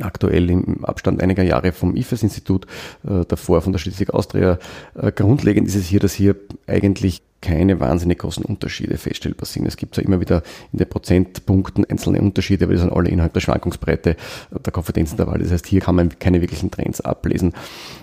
aktuell 0.00 0.50
im 0.50 0.84
Abstand 0.84 1.22
einiger 1.22 1.42
Jahre 1.42 1.72
vom 1.72 1.96
IFES-Institut, 1.96 2.66
äh, 3.08 3.24
davor 3.26 3.62
von 3.62 3.72
der 3.72 3.78
Statistik 3.78 4.10
Austria. 4.10 4.58
Äh, 4.94 5.10
grundlegend 5.12 5.66
ist 5.66 5.76
es 5.76 5.86
hier, 5.86 6.00
dass 6.00 6.12
hier 6.12 6.36
eigentlich 6.66 7.22
keine 7.40 7.80
wahnsinnig 7.80 8.18
großen 8.18 8.44
Unterschiede 8.44 8.96
feststellbar 8.96 9.46
sind. 9.46 9.66
Es 9.66 9.76
gibt 9.76 9.94
zwar 9.94 10.04
immer 10.04 10.20
wieder 10.20 10.42
in 10.72 10.78
den 10.78 10.88
Prozentpunkten 10.88 11.84
einzelne 11.84 12.20
Unterschiede, 12.20 12.64
aber 12.64 12.74
die 12.74 12.80
sind 12.80 12.92
alle 12.92 13.08
innerhalb 13.08 13.34
der 13.34 13.40
Schwankungsbreite 13.40 14.16
der 14.50 14.72
Konfidenzintervalle. 14.72 15.44
Das 15.44 15.52
heißt, 15.52 15.66
hier 15.66 15.80
kann 15.80 15.94
man 15.94 16.18
keine 16.18 16.40
wirklichen 16.40 16.70
Trends 16.70 17.00
ablesen. 17.00 17.52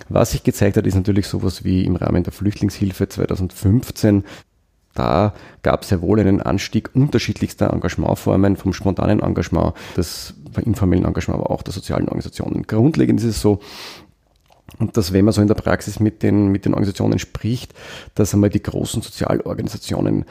Was 0.09 0.31
sich 0.31 0.43
gezeigt 0.43 0.77
hat, 0.77 0.85
ist 0.87 0.95
natürlich 0.95 1.27
sowas 1.27 1.63
wie 1.63 1.83
im 1.83 1.95
Rahmen 1.95 2.23
der 2.23 2.33
Flüchtlingshilfe 2.33 3.09
2015 3.09 4.23
da 4.93 5.33
gab 5.63 5.81
es 5.81 5.89
sehr 5.89 6.01
wohl 6.01 6.19
einen 6.19 6.41
Anstieg 6.41 6.91
unterschiedlichster 6.93 7.73
Engagementformen, 7.73 8.55
vom 8.55 8.73
spontanen 8.73 9.21
Engagement, 9.21 9.73
des 9.97 10.35
informellen 10.63 11.05
Engagement, 11.05 11.41
aber 11.41 11.49
auch 11.49 11.63
der 11.63 11.73
sozialen 11.73 12.05
Organisationen. 12.05 12.63
Grundlegend 12.67 13.19
ist 13.19 13.25
es 13.25 13.41
so, 13.41 13.59
und 14.79 14.97
dass, 14.97 15.13
wenn 15.13 15.25
man 15.25 15.33
so 15.33 15.41
in 15.41 15.47
der 15.47 15.55
Praxis 15.55 15.99
mit 15.99 16.23
den, 16.23 16.49
mit 16.49 16.65
den 16.65 16.73
Organisationen 16.73 17.19
spricht, 17.19 17.73
dass 18.15 18.33
einmal 18.33 18.49
die 18.49 18.63
großen 18.63 19.01
Sozialorganisationen 19.01 20.25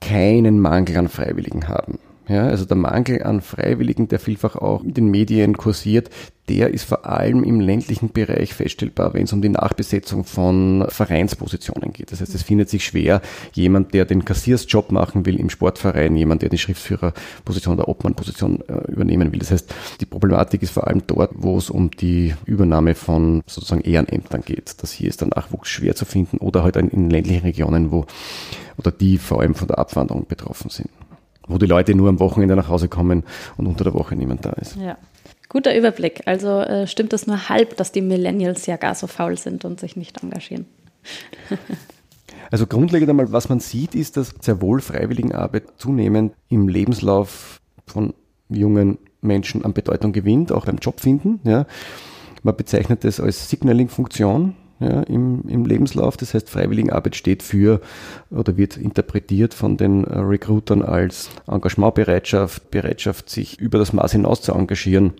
keinen 0.00 0.60
Mangel 0.60 0.96
an 0.98 1.08
Freiwilligen 1.08 1.68
haben. 1.68 1.98
Ja, 2.28 2.48
also 2.48 2.64
der 2.64 2.76
Mangel 2.76 3.22
an 3.22 3.40
Freiwilligen, 3.40 4.08
der 4.08 4.18
vielfach 4.18 4.56
auch 4.56 4.82
in 4.82 4.94
den 4.94 5.10
Medien 5.10 5.56
kursiert, 5.56 6.10
der 6.48 6.72
ist 6.72 6.84
vor 6.84 7.06
allem 7.06 7.44
im 7.44 7.60
ländlichen 7.60 8.10
Bereich 8.10 8.52
feststellbar, 8.52 9.14
wenn 9.14 9.24
es 9.24 9.32
um 9.32 9.42
die 9.42 9.48
Nachbesetzung 9.48 10.24
von 10.24 10.86
Vereinspositionen 10.88 11.92
geht. 11.92 12.10
Das 12.10 12.20
heißt, 12.20 12.34
es 12.34 12.42
findet 12.42 12.68
sich 12.68 12.84
schwer, 12.84 13.20
jemand, 13.52 13.94
der 13.94 14.04
den 14.04 14.24
Kassiersjob 14.24 14.90
machen 14.90 15.24
will 15.24 15.38
im 15.38 15.50
Sportverein, 15.50 16.16
jemand, 16.16 16.42
der 16.42 16.48
die 16.48 16.58
Schriftführerposition 16.58 17.74
oder 17.74 17.88
Obmannposition 17.88 18.60
äh, 18.68 18.90
übernehmen 18.90 19.30
will. 19.32 19.38
Das 19.38 19.52
heißt, 19.52 19.72
die 20.00 20.06
Problematik 20.06 20.62
ist 20.62 20.70
vor 20.70 20.86
allem 20.88 21.02
dort, 21.06 21.30
wo 21.34 21.56
es 21.58 21.70
um 21.70 21.92
die 21.92 22.34
Übernahme 22.44 22.96
von 22.96 23.42
sozusagen 23.46 23.82
Ehrenämtern 23.82 24.42
geht. 24.42 24.82
Das 24.82 24.90
hier 24.90 25.08
ist 25.08 25.20
der 25.20 25.28
Nachwuchs 25.28 25.68
schwer 25.68 25.94
zu 25.94 26.04
finden 26.04 26.38
oder 26.38 26.64
halt 26.64 26.74
in 26.76 27.08
ländlichen 27.10 27.42
Regionen, 27.42 27.92
wo 27.92 28.04
oder 28.78 28.90
die 28.90 29.18
vor 29.18 29.40
allem 29.40 29.54
von 29.54 29.68
der 29.68 29.78
Abwanderung 29.78 30.26
betroffen 30.26 30.70
sind 30.70 30.90
wo 31.48 31.58
die 31.58 31.66
Leute 31.66 31.94
nur 31.94 32.08
am 32.08 32.20
Wochenende 32.20 32.56
nach 32.56 32.68
Hause 32.68 32.88
kommen 32.88 33.24
und 33.56 33.66
unter 33.66 33.84
der 33.84 33.94
Woche 33.94 34.16
niemand 34.16 34.44
da 34.44 34.50
ist. 34.52 34.76
Ja. 34.76 34.96
Guter 35.48 35.76
Überblick. 35.76 36.22
Also 36.26 36.60
äh, 36.60 36.86
stimmt 36.86 37.12
es 37.12 37.26
nur 37.26 37.48
halb, 37.48 37.76
dass 37.76 37.92
die 37.92 38.02
Millennials 38.02 38.66
ja 38.66 38.76
gar 38.76 38.94
so 38.94 39.06
faul 39.06 39.38
sind 39.38 39.64
und 39.64 39.78
sich 39.78 39.96
nicht 39.96 40.22
engagieren. 40.22 40.66
also 42.50 42.66
grundlegend 42.66 43.10
einmal, 43.10 43.30
was 43.32 43.48
man 43.48 43.60
sieht, 43.60 43.94
ist, 43.94 44.16
dass 44.16 44.34
sehr 44.40 44.60
wohl 44.60 44.80
Freiwilligenarbeit 44.80 45.64
zunehmend 45.78 46.34
im 46.48 46.68
Lebenslauf 46.68 47.60
von 47.86 48.12
jungen 48.48 48.98
Menschen 49.20 49.64
an 49.64 49.72
Bedeutung 49.72 50.12
gewinnt, 50.12 50.50
auch 50.50 50.66
beim 50.66 50.78
Jobfinden. 50.78 51.40
Ja. 51.44 51.66
Man 52.42 52.56
bezeichnet 52.56 53.04
das 53.04 53.20
als 53.20 53.48
Signaling-Funktion 53.48 54.54
ja, 54.80 55.02
im, 55.02 55.42
im 55.48 55.64
Lebenslauf. 55.64 56.16
Das 56.16 56.34
heißt, 56.34 56.50
Freiwilligenarbeit 56.50 57.16
steht 57.16 57.42
für 57.42 57.80
oder 58.30 58.56
wird 58.56 58.76
interpretiert 58.76 59.54
von 59.54 59.76
den 59.76 60.04
äh, 60.04 60.18
Recruitern 60.18 60.82
als 60.82 61.30
Engagementbereitschaft, 61.46 62.70
Bereitschaft, 62.70 63.30
sich 63.30 63.58
über 63.58 63.78
das 63.78 63.92
Maß 63.92 64.12
hinaus 64.12 64.42
zu 64.42 64.52
engagieren, 64.52 65.14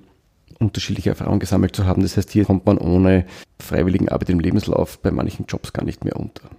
unterschiedliche 0.58 1.10
Erfahrungen 1.10 1.40
gesammelt 1.40 1.74
zu 1.74 1.86
haben. 1.86 2.02
Das 2.02 2.16
heißt, 2.16 2.30
hier 2.30 2.44
kommt 2.44 2.66
man 2.66 2.78
ohne 2.78 3.24
Freiwilligenarbeit 3.60 4.30
im 4.30 4.40
Lebenslauf 4.40 4.98
bei 4.98 5.10
manchen 5.10 5.46
Jobs 5.46 5.72
gar 5.72 5.84
nicht 5.84 6.04
mehr 6.04 6.16
unter. 6.16 6.50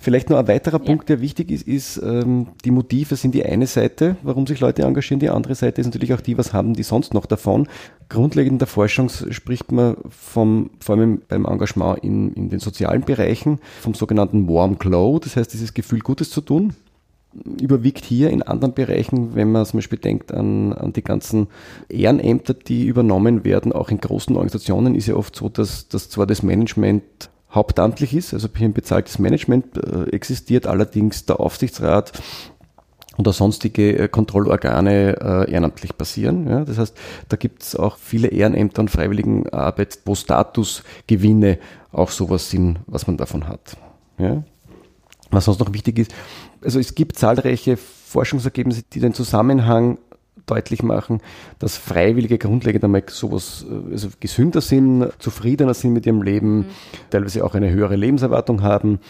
Vielleicht 0.00 0.30
noch 0.30 0.38
ein 0.38 0.46
weiterer 0.46 0.78
Punkt, 0.78 1.08
der 1.08 1.20
wichtig 1.20 1.50
ist, 1.50 1.66
ist, 1.66 2.00
ähm, 2.04 2.46
die 2.64 2.70
Motive 2.70 3.16
sind 3.16 3.34
die 3.34 3.44
eine 3.44 3.66
Seite, 3.66 4.16
warum 4.22 4.46
sich 4.46 4.60
Leute 4.60 4.82
engagieren. 4.82 5.18
Die 5.18 5.28
andere 5.28 5.56
Seite 5.56 5.80
ist 5.80 5.88
natürlich 5.88 6.14
auch 6.14 6.20
die, 6.20 6.38
was 6.38 6.52
haben 6.52 6.74
die 6.74 6.84
sonst 6.84 7.14
noch 7.14 7.26
davon. 7.26 7.66
Grundlegend 8.08 8.52
in 8.52 8.58
der 8.58 8.68
Forschung 8.68 9.08
spricht 9.08 9.72
man 9.72 9.96
vom, 10.08 10.70
vor 10.78 10.96
allem 10.96 11.22
beim 11.26 11.44
Engagement 11.46 11.98
in, 12.04 12.32
in 12.34 12.48
den 12.48 12.60
sozialen 12.60 13.02
Bereichen, 13.02 13.58
vom 13.80 13.94
sogenannten 13.94 14.48
Warm 14.48 14.78
Glow, 14.78 15.18
das 15.18 15.34
heißt 15.34 15.52
dieses 15.52 15.74
Gefühl, 15.74 15.98
Gutes 15.98 16.30
zu 16.30 16.42
tun 16.42 16.74
überwiegt 17.60 18.04
hier 18.04 18.30
in 18.30 18.42
anderen 18.42 18.74
Bereichen, 18.74 19.34
wenn 19.34 19.52
man 19.52 19.66
zum 19.66 19.78
Beispiel 19.78 19.98
denkt 19.98 20.32
an, 20.32 20.72
an 20.72 20.92
die 20.92 21.02
ganzen 21.02 21.48
Ehrenämter, 21.88 22.54
die 22.54 22.86
übernommen 22.86 23.44
werden, 23.44 23.72
auch 23.72 23.90
in 23.90 23.98
großen 23.98 24.34
Organisationen 24.34 24.94
ist 24.94 25.08
ja 25.08 25.14
oft 25.14 25.36
so, 25.36 25.48
dass, 25.48 25.88
dass 25.88 26.08
zwar 26.08 26.26
das 26.26 26.42
Management 26.42 27.04
hauptamtlich 27.50 28.14
ist, 28.14 28.34
also 28.34 28.48
hier 28.54 28.68
ein 28.68 28.72
bezahltes 28.72 29.18
Management 29.18 29.76
äh, 29.76 30.10
existiert, 30.10 30.66
allerdings 30.66 31.26
der 31.26 31.40
Aufsichtsrat 31.40 32.12
oder 33.16 33.32
sonstige 33.32 33.98
äh, 33.98 34.08
Kontrollorgane 34.08 35.16
äh, 35.20 35.50
ehrenamtlich 35.50 35.96
passieren. 35.96 36.64
Das 36.66 36.78
heißt, 36.78 36.96
da 37.28 37.36
gibt 37.36 37.62
es 37.62 37.76
auch 37.76 37.96
viele 37.96 38.28
Ehrenämter 38.28 38.80
und 38.80 38.90
Freiwilligenarbeit, 38.90 40.00
wo 40.04 40.14
Statusgewinne 40.14 41.58
auch 41.92 42.10
sowas 42.10 42.50
sind, 42.50 42.78
was 42.86 43.06
man 43.06 43.16
davon 43.16 43.48
hat. 43.48 43.76
Was 45.30 45.44
sonst 45.44 45.60
noch 45.60 45.72
wichtig 45.72 45.98
ist, 45.98 46.14
also 46.62 46.78
es 46.78 46.94
gibt 46.94 47.18
zahlreiche 47.18 47.76
Forschungsergebnisse, 47.76 48.82
die 48.92 49.00
den 49.00 49.14
Zusammenhang 49.14 49.98
deutlich 50.46 50.82
machen, 50.82 51.20
dass 51.58 51.76
Freiwillige 51.76 52.38
grundlegend 52.38 52.84
einmal 52.84 53.02
sowas 53.08 53.66
äh, 53.68 53.92
also 53.92 54.08
gesünder 54.20 54.60
sind, 54.60 55.10
zufriedener 55.18 55.74
sind 55.74 55.92
mit 55.92 56.06
ihrem 56.06 56.22
Leben, 56.22 56.58
mhm. 56.58 56.66
teilweise 57.10 57.44
auch 57.44 57.54
eine 57.54 57.70
höhere 57.70 57.96
Lebenserwartung 57.96 58.62
haben, 58.62 59.00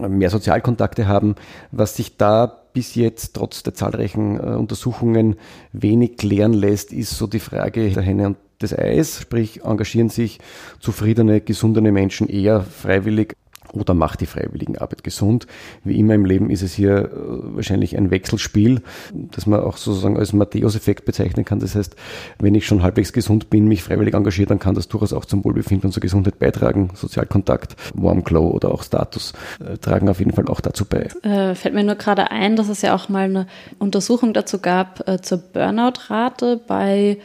mehr 0.00 0.30
Sozialkontakte 0.30 1.06
haben, 1.06 1.36
was 1.70 1.96
sich 1.96 2.16
da 2.16 2.46
bis 2.72 2.94
jetzt 2.96 3.36
trotz 3.36 3.62
der 3.62 3.74
zahlreichen 3.74 4.38
äh, 4.38 4.56
Untersuchungen 4.56 5.36
wenig 5.72 6.16
klären 6.16 6.52
lässt, 6.52 6.92
ist 6.92 7.16
so 7.16 7.26
die 7.26 7.40
Frage 7.40 7.90
der 7.90 8.02
Henne 8.02 8.26
und 8.26 8.36
des 8.60 8.76
Eis, 8.76 9.20
sprich 9.20 9.64
engagieren 9.64 10.08
sich 10.08 10.38
zufriedene, 10.80 11.40
gesundene 11.40 11.92
Menschen 11.92 12.28
eher 12.28 12.62
freiwillig 12.62 13.34
oder 13.74 13.94
macht 13.94 14.20
die 14.20 14.26
Freiwilligenarbeit 14.26 15.04
gesund. 15.04 15.46
Wie 15.82 15.98
immer 15.98 16.14
im 16.14 16.24
Leben 16.24 16.50
ist 16.50 16.62
es 16.62 16.74
hier 16.74 16.96
äh, 16.96 17.10
wahrscheinlich 17.56 17.96
ein 17.96 18.10
Wechselspiel, 18.10 18.82
das 19.12 19.46
man 19.46 19.60
auch 19.60 19.76
sozusagen 19.76 20.16
als 20.16 20.32
Matthäus-Effekt 20.32 21.04
bezeichnen 21.04 21.44
kann. 21.44 21.60
Das 21.60 21.74
heißt, 21.74 21.96
wenn 22.38 22.54
ich 22.54 22.66
schon 22.66 22.82
halbwegs 22.82 23.12
gesund 23.12 23.50
bin, 23.50 23.68
mich 23.68 23.82
freiwillig 23.82 24.14
engagiere, 24.14 24.48
dann 24.48 24.58
kann 24.58 24.74
das 24.74 24.88
durchaus 24.88 25.12
auch 25.12 25.24
zum 25.24 25.44
Wohlbefinden 25.44 25.88
und 25.88 25.92
zur 25.92 26.00
Gesundheit 26.00 26.38
beitragen. 26.38 26.90
Sozialkontakt, 26.94 27.76
Warm 27.94 28.24
Glow 28.24 28.50
oder 28.50 28.72
auch 28.72 28.82
Status 28.82 29.32
äh, 29.64 29.78
tragen 29.78 30.08
auf 30.08 30.18
jeden 30.18 30.32
Fall 30.32 30.46
auch 30.48 30.60
dazu 30.60 30.84
bei. 30.84 31.08
Äh, 31.22 31.54
fällt 31.54 31.74
mir 31.74 31.84
nur 31.84 31.96
gerade 31.96 32.30
ein, 32.30 32.56
dass 32.56 32.68
es 32.68 32.82
ja 32.82 32.94
auch 32.94 33.08
mal 33.08 33.24
eine 33.24 33.46
Untersuchung 33.78 34.32
dazu 34.32 34.58
gab 34.58 35.08
äh, 35.08 35.20
zur 35.20 35.38
Burnout-Rate 35.38 36.60
bei 36.66 37.18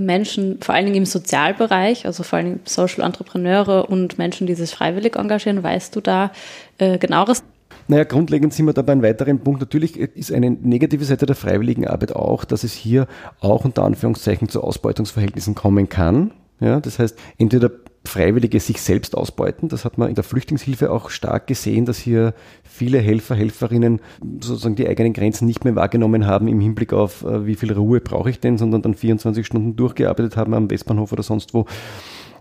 Menschen, 0.00 0.58
vor 0.60 0.74
allen 0.74 0.86
Dingen 0.86 0.98
im 0.98 1.06
Sozialbereich, 1.06 2.06
also 2.06 2.22
vor 2.22 2.38
allen 2.38 2.46
Dingen 2.46 2.60
Social 2.64 3.04
Entrepreneure 3.04 3.88
und 3.88 4.18
Menschen, 4.18 4.46
die 4.46 4.54
sich 4.54 4.70
freiwillig 4.70 5.16
engagieren. 5.16 5.62
Weißt 5.62 5.94
du 5.96 6.00
da 6.00 6.32
äh, 6.78 6.98
genaueres? 6.98 7.42
Naja, 7.88 8.04
grundlegend 8.04 8.54
sind 8.54 8.66
wir 8.66 8.72
da 8.72 8.82
bei 8.82 8.92
einem 8.92 9.02
weiteren 9.02 9.40
Punkt. 9.40 9.60
Natürlich 9.60 9.98
ist 9.98 10.32
eine 10.32 10.50
negative 10.50 11.04
Seite 11.04 11.26
der 11.26 11.36
Freiwilligenarbeit 11.36 12.14
auch, 12.14 12.44
dass 12.44 12.64
es 12.64 12.72
hier 12.72 13.06
auch 13.40 13.64
unter 13.64 13.84
Anführungszeichen 13.84 14.48
zu 14.48 14.62
Ausbeutungsverhältnissen 14.62 15.54
kommen 15.54 15.88
kann. 15.88 16.32
Ja, 16.60 16.80
das 16.80 16.98
heißt, 16.98 17.18
entweder 17.38 17.70
Freiwillige 18.04 18.58
sich 18.58 18.80
selbst 18.80 19.16
ausbeuten. 19.16 19.68
Das 19.68 19.84
hat 19.84 19.96
man 19.96 20.08
in 20.08 20.14
der 20.14 20.24
Flüchtlingshilfe 20.24 20.90
auch 20.90 21.10
stark 21.10 21.46
gesehen, 21.46 21.84
dass 21.86 21.98
hier 21.98 22.34
viele 22.64 22.98
Helfer, 22.98 23.34
Helferinnen 23.34 24.00
sozusagen 24.40 24.74
die 24.74 24.88
eigenen 24.88 25.12
Grenzen 25.12 25.46
nicht 25.46 25.64
mehr 25.64 25.76
wahrgenommen 25.76 26.26
haben 26.26 26.48
im 26.48 26.60
Hinblick 26.60 26.92
auf, 26.92 27.24
äh, 27.24 27.46
wie 27.46 27.54
viel 27.54 27.72
Ruhe 27.72 28.00
brauche 28.00 28.30
ich 28.30 28.40
denn, 28.40 28.58
sondern 28.58 28.82
dann 28.82 28.94
24 28.94 29.46
Stunden 29.46 29.76
durchgearbeitet 29.76 30.36
haben 30.36 30.52
am 30.54 30.70
Westbahnhof 30.70 31.12
oder 31.12 31.22
sonst 31.22 31.54
wo 31.54 31.66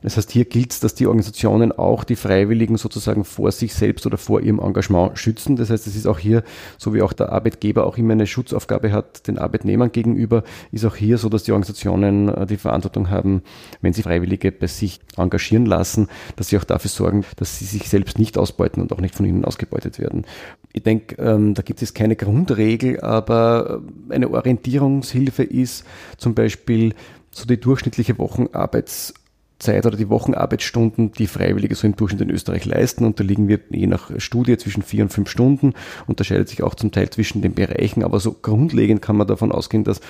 das 0.01 0.17
heißt, 0.17 0.31
hier 0.31 0.45
gilt 0.45 0.71
es, 0.71 0.79
dass 0.79 0.95
die 0.95 1.05
Organisationen 1.05 1.71
auch 1.71 2.03
die 2.03 2.15
Freiwilligen 2.15 2.77
sozusagen 2.77 3.23
vor 3.23 3.51
sich 3.51 3.73
selbst 3.73 4.05
oder 4.05 4.17
vor 4.17 4.41
ihrem 4.41 4.59
Engagement 4.59 5.17
schützen. 5.17 5.55
Das 5.55 5.69
heißt, 5.69 5.85
es 5.85 5.95
ist 5.95 6.07
auch 6.07 6.17
hier, 6.17 6.43
so 6.77 6.93
wie 6.93 7.01
auch 7.01 7.13
der 7.13 7.31
Arbeitgeber 7.31 7.85
auch 7.85 7.97
immer 7.97 8.13
eine 8.13 8.25
Schutzaufgabe 8.25 8.91
hat 8.91 9.27
den 9.27 9.37
Arbeitnehmern 9.37 9.91
gegenüber, 9.91 10.43
ist 10.71 10.85
auch 10.85 10.95
hier 10.95 11.17
so, 11.17 11.29
dass 11.29 11.43
die 11.43 11.51
Organisationen 11.51 12.29
äh, 12.29 12.45
die 12.45 12.57
Verantwortung 12.57 13.09
haben, 13.09 13.43
wenn 13.81 13.93
sie 13.93 14.01
Freiwillige 14.01 14.51
bei 14.51 14.67
sich 14.67 14.99
engagieren 15.17 15.65
lassen, 15.65 16.07
dass 16.35 16.49
sie 16.49 16.57
auch 16.57 16.63
dafür 16.63 16.89
sorgen, 16.89 17.23
dass 17.35 17.59
sie 17.59 17.65
sich 17.65 17.87
selbst 17.87 18.17
nicht 18.17 18.37
ausbeuten 18.37 18.81
und 18.81 18.91
auch 18.93 19.01
nicht 19.01 19.15
von 19.15 19.25
ihnen 19.25 19.45
ausgebeutet 19.45 19.99
werden. 19.99 20.25
Ich 20.73 20.83
denke, 20.83 21.21
ähm, 21.21 21.53
da 21.53 21.61
gibt 21.61 21.81
es 21.81 21.93
keine 21.93 22.15
Grundregel, 22.15 23.01
aber 23.01 23.81
eine 24.09 24.29
Orientierungshilfe 24.29 25.43
ist 25.43 25.85
zum 26.17 26.33
Beispiel 26.33 26.93
so 27.31 27.45
die 27.45 27.59
durchschnittliche 27.59 28.17
Wochenarbeits 28.17 29.13
Zeit 29.61 29.85
oder 29.85 29.97
die 29.97 30.09
Wochenarbeitsstunden, 30.09 31.11
die 31.13 31.27
Freiwillige 31.27 31.75
so 31.75 31.87
im 31.87 31.95
Durchschnitt 31.95 32.21
in 32.21 32.29
Österreich 32.29 32.65
leisten. 32.65 33.05
Und 33.05 33.19
da 33.19 33.23
liegen 33.23 33.47
wir 33.47 33.59
je 33.69 33.87
nach 33.87 34.11
Studie 34.17 34.57
zwischen 34.57 34.83
vier 34.83 35.03
und 35.03 35.13
fünf 35.13 35.29
Stunden. 35.29 35.73
Unterscheidet 36.07 36.49
sich 36.49 36.63
auch 36.63 36.75
zum 36.75 36.91
Teil 36.91 37.09
zwischen 37.09 37.41
den 37.41 37.53
Bereichen. 37.53 38.03
Aber 38.03 38.19
so 38.19 38.33
grundlegend 38.33 39.01
kann 39.01 39.15
man 39.15 39.27
davon 39.27 39.51
ausgehen, 39.51 39.83
dass 39.83 40.01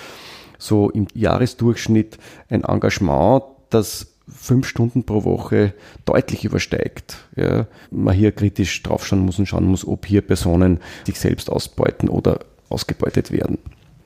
so 0.57 0.89
im 0.89 1.07
Jahresdurchschnitt 1.13 2.17
ein 2.49 2.63
Engagement, 2.63 3.43
das 3.69 4.07
fünf 4.27 4.67
Stunden 4.67 5.03
pro 5.03 5.23
Woche 5.23 5.73
deutlich 6.05 6.45
übersteigt. 6.45 7.17
Ja, 7.35 7.67
man 7.89 8.15
hier 8.15 8.31
kritisch 8.31 8.81
draufschauen 8.83 9.25
muss 9.25 9.39
und 9.39 9.47
schauen 9.47 9.65
muss, 9.65 9.85
ob 9.85 10.05
hier 10.05 10.21
Personen 10.21 10.79
sich 11.05 11.19
selbst 11.19 11.49
ausbeuten 11.49 12.09
oder 12.09 12.39
ausgebeutet 12.69 13.31
werden. 13.31 13.57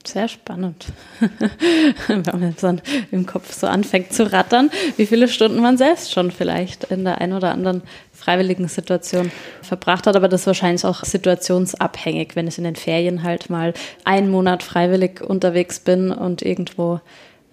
Sehr 0.07 0.27
spannend. 0.27 0.85
Wenn 2.07 2.21
man 2.21 2.55
dann 2.61 2.81
im 3.11 3.25
Kopf 3.25 3.53
so 3.53 3.67
anfängt 3.67 4.13
zu 4.13 4.31
rattern, 4.31 4.69
wie 4.97 5.05
viele 5.05 5.27
Stunden 5.27 5.61
man 5.61 5.77
selbst 5.77 6.11
schon 6.13 6.31
vielleicht 6.31 6.85
in 6.85 7.03
der 7.03 7.19
einen 7.21 7.33
oder 7.33 7.51
anderen 7.51 7.81
freiwilligen 8.11 8.67
Situation 8.67 9.31
verbracht 9.61 10.07
hat. 10.07 10.15
Aber 10.15 10.27
das 10.27 10.41
ist 10.41 10.47
wahrscheinlich 10.47 10.85
auch 10.85 11.03
situationsabhängig, 11.03 12.35
wenn 12.35 12.47
ich 12.47 12.57
in 12.57 12.63
den 12.63 12.75
Ferien 12.75 13.23
halt 13.23 13.49
mal 13.49 13.73
einen 14.03 14.29
Monat 14.29 14.63
freiwillig 14.63 15.21
unterwegs 15.21 15.79
bin 15.79 16.11
und 16.11 16.41
irgendwo 16.41 17.01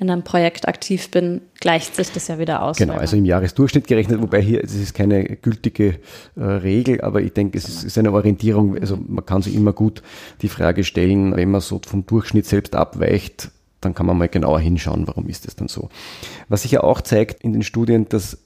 in 0.02 0.10
einem 0.10 0.24
Projekt 0.24 0.68
aktiv 0.68 1.10
bin, 1.10 1.40
gleicht 1.60 1.94
sich 1.94 2.10
das 2.12 2.28
ja 2.28 2.38
wieder 2.38 2.62
aus. 2.62 2.76
Genau, 2.76 2.94
also 2.94 3.16
im 3.16 3.24
Jahresdurchschnitt 3.24 3.86
gerechnet, 3.86 4.20
wobei 4.20 4.42
hier, 4.42 4.62
es 4.62 4.74
ist 4.74 4.94
keine 4.94 5.24
gültige 5.36 6.00
äh, 6.36 6.42
Regel, 6.42 7.00
aber 7.00 7.22
ich 7.22 7.32
denke, 7.32 7.56
es 7.56 7.68
ist, 7.68 7.84
ist, 7.84 7.96
eine 7.96 8.12
Orientierung, 8.12 8.76
also 8.78 8.98
man 9.06 9.24
kann 9.24 9.42
sich 9.42 9.54
immer 9.54 9.72
gut 9.72 10.02
die 10.42 10.48
Frage 10.48 10.84
stellen, 10.84 11.34
wenn 11.36 11.50
man 11.50 11.60
so 11.60 11.80
vom 11.86 12.04
Durchschnitt 12.04 12.46
selbst 12.46 12.74
abweicht, 12.74 13.50
dann 13.80 13.94
kann 13.94 14.06
man 14.06 14.18
mal 14.18 14.28
genauer 14.28 14.60
hinschauen, 14.60 15.06
warum 15.06 15.28
ist 15.28 15.46
das 15.46 15.56
dann 15.56 15.68
so. 15.68 15.88
Was 16.48 16.62
sich 16.62 16.72
ja 16.72 16.82
auch 16.82 17.00
zeigt 17.00 17.42
in 17.42 17.52
den 17.52 17.62
Studien, 17.62 18.08
dass 18.08 18.41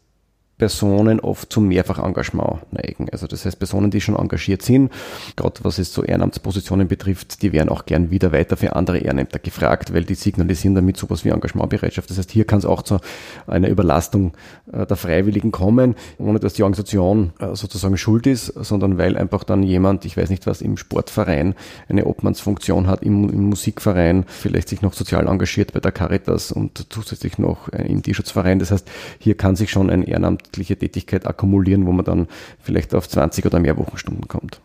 Personen 0.59 1.21
oft 1.21 1.53
zum 1.53 1.69
Mehrfachengagement 1.69 2.73
neigen. 2.73 3.09
Also 3.13 3.27
das 3.27 3.45
heißt, 3.45 3.59
Personen, 3.59 3.91
die 3.91 4.01
schon 4.01 4.17
engagiert 4.17 4.63
sind, 4.63 4.91
gerade 5.37 5.61
was 5.63 5.79
es 5.79 5.93
so 5.93 6.03
Ehrenamtspositionen 6.03 6.89
betrifft, 6.89 7.43
die 7.43 7.53
werden 7.53 7.69
auch 7.69 7.85
gern 7.85 8.11
wieder 8.11 8.33
weiter 8.33 8.57
für 8.57 8.75
andere 8.75 8.99
Ehrenämter 8.99 9.39
gefragt, 9.39 9.93
weil 9.93 10.05
die 10.05 10.15
signalisieren 10.15 10.75
damit 10.75 10.97
sowas 10.97 11.25
wie 11.25 11.29
Engagementbereitschaft. 11.29 12.09
Das 12.09 12.17
heißt, 12.17 12.31
hier 12.31 12.47
kann 12.47 12.61
es 12.61 12.65
auch 12.65 12.83
zu 12.83 12.99
einer 13.47 13.69
Überlastung 13.69 14.33
äh, 14.73 14.87
der 14.87 14.97
Freiwilligen 14.97 15.53
kommen, 15.53 15.95
ohne 16.19 16.41
dass 16.41 16.55
die 16.55 16.63
Organisation 16.63 17.33
äh, 17.39 17.55
sozusagen 17.55 17.99
schuld 17.99 18.27
ist, 18.27 18.47
sondern 18.47 18.97
weil 18.97 19.19
einfach 19.19 19.45
dann 19.45 19.63
jemand, 19.63 20.07
ich 20.07 20.17
weiß 20.17 20.31
nicht 20.31 20.47
was, 20.47 20.63
im 20.63 20.79
Sportverein 20.79 21.55
eine 21.89 22.07
Obmannsfunktion 22.07 22.87
hat, 22.87 23.03
im, 23.03 23.29
im 23.29 23.51
Musikverein, 23.51 24.25
vielleicht 24.27 24.71
sich 24.71 24.81
noch 24.81 24.95
sozial 24.95 25.27
engagiert 25.27 25.75
bei 25.75 25.81
der 25.81 25.93
Caritas 25.93 26.51
und 26.51 26.87
zusätzlich 26.89 27.39
noch 27.39 27.71
äh, 27.73 27.87
im 27.87 28.03
Tierschutzverein. 28.03 28.59
Das 28.59 28.71
heißt, 28.71 28.89
hier 29.19 29.37
kann 29.37 29.55
sich 29.55 29.71
schon 29.71 29.91
ein 29.91 30.03
Ehrenamt 30.03 30.46
ehrenamtliche 30.47 30.77
Tätigkeit 30.77 31.27
akkumulieren, 31.27 31.87
wo 31.87 31.93
man 31.93 32.05
dann 32.05 32.29
vielleicht 32.61 32.95
auf 32.95 33.09
20 33.09 33.45
oder 33.47 33.59
mehr 33.61 33.77
Wochenstunden 33.77 34.29
kommt. 34.29 34.61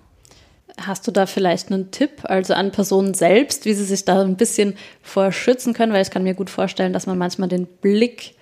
Hast 0.79 1.07
du 1.07 1.11
da 1.11 1.25
vielleicht 1.25 1.71
einen 1.71 1.91
Tipp, 1.91 2.23
also 2.23 2.53
an 2.53 2.71
Personen 2.71 3.13
selbst, 3.13 3.65
wie 3.65 3.73
sie 3.73 3.83
sich 3.83 4.05
da 4.05 4.21
ein 4.21 4.37
bisschen 4.37 4.75
vor 5.01 5.31
schützen 5.31 5.73
können? 5.73 5.93
Weil 5.93 6.01
ich 6.01 6.11
kann 6.11 6.23
mir 6.23 6.33
gut 6.33 6.49
vorstellen, 6.49 6.93
dass 6.93 7.07
man 7.07 7.17
manchmal 7.17 7.49
den 7.49 7.65
Blick 7.65 8.35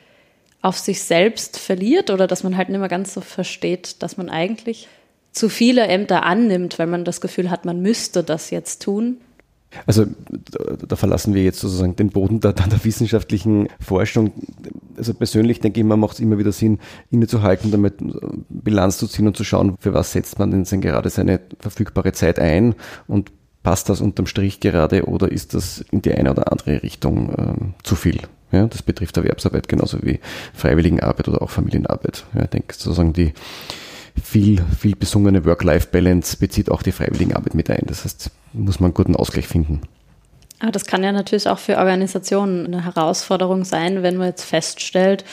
auf 0.62 0.78
sich 0.78 1.04
selbst 1.04 1.58
verliert 1.58 2.10
oder 2.10 2.28
dass 2.28 2.44
man 2.44 2.56
halt 2.56 2.70
nicht 2.70 2.80
mehr 2.80 2.90
ganz 2.90 3.14
so 3.14 3.22
versteht, 3.22 4.02
dass 4.04 4.18
man 4.18 4.30
eigentlich 4.30 4.88
zu 5.32 5.50
viele 5.50 5.88
Ämter 5.88 6.24
annimmt, 6.24 6.80
weil 6.80 6.88
man 6.88 7.06
das 7.06 7.22
Gefühl 7.22 7.50
hat, 7.50 7.66
man 7.66 7.82
müsste 7.82 8.24
das 8.24 8.52
jetzt 8.52 8.82
tun. 8.82 9.18
Also 9.86 10.06
da, 10.88 10.96
verlassen 10.96 11.34
wir 11.34 11.44
jetzt 11.44 11.60
sozusagen 11.60 11.96
den 11.96 12.10
Boden 12.10 12.40
der, 12.40 12.54
der 12.54 12.84
wissenschaftlichen 12.84 13.68
Forschung. 13.80 14.32
Also 14.98 15.14
persönlich 15.14 15.60
denke 15.60 15.80
ich, 15.80 15.86
man 15.86 16.00
macht 16.00 16.14
es 16.14 16.20
immer 16.20 16.38
wieder 16.38 16.52
Sinn, 16.52 16.80
innezuhalten, 17.12 17.72
damit 17.72 17.96
Bilanz 18.50 18.98
zu 18.98 19.08
ziehen 19.08 19.28
und 19.28 19.38
zu 19.38 19.44
schauen, 19.44 19.76
für 19.80 19.94
was 19.94 20.12
setzt 20.12 20.40
man 20.40 20.52
denn 20.52 20.82
gerade 20.82 21.10
seine 21.10 21.40
verfügbare 21.60 22.14
Zeit 22.14 22.40
ein 22.40 22.76
und 23.08 23.32
passt 23.64 23.90
das 23.90 24.02
unterm 24.02 24.26
Strich 24.26 24.60
gerade 24.60 25.06
oder 25.06 25.32
ist 25.32 25.54
das 25.54 25.84
in 25.92 26.02
die 26.02 26.14
eine 26.14 26.32
oder 26.32 26.52
andere 26.52 26.82
Richtung 26.82 27.34
ähm, 27.38 27.74
zu 27.84 27.96
viel? 27.96 28.22
Ja, 28.52 28.66
das 28.66 28.82
betrifft 28.82 29.16
Erwerbsarbeit 29.18 29.68
genauso 29.68 30.00
wie 30.02 30.20
Freiwilligenarbeit 30.54 31.28
oder 31.28 31.42
auch 31.42 31.52
Familienarbeit. 31.52 32.26
Ja, 32.34 32.44
ich 32.44 32.50
denke 32.50 32.74
sozusagen 32.74 33.14
die 33.14 33.34
viel, 34.24 34.64
viel 34.78 34.96
besungene 34.96 35.46
Work-Life-Balance 35.46 36.38
bezieht 36.38 36.72
auch 36.72 36.82
die 36.82 36.92
Freiwilligenarbeit 36.92 37.54
mit 37.54 37.70
ein. 37.70 37.84
Das 37.88 38.06
heißt, 38.06 38.32
muss 38.54 38.80
man 38.80 38.88
einen 38.88 38.94
guten 38.94 39.16
Ausgleich 39.16 39.48
finden. 39.48 39.82
Aber 40.60 40.72
das 40.72 40.86
kann 40.86 41.04
ja 41.04 41.12
natürlich 41.12 41.48
auch 41.48 41.60
für 41.60 41.78
Organisationen 41.78 42.66
eine 42.66 42.84
Herausforderung 42.84 43.64
sein, 43.64 44.04
wenn 44.04 44.18
man 44.18 44.28
jetzt 44.28 44.44
feststellt, 44.44 45.24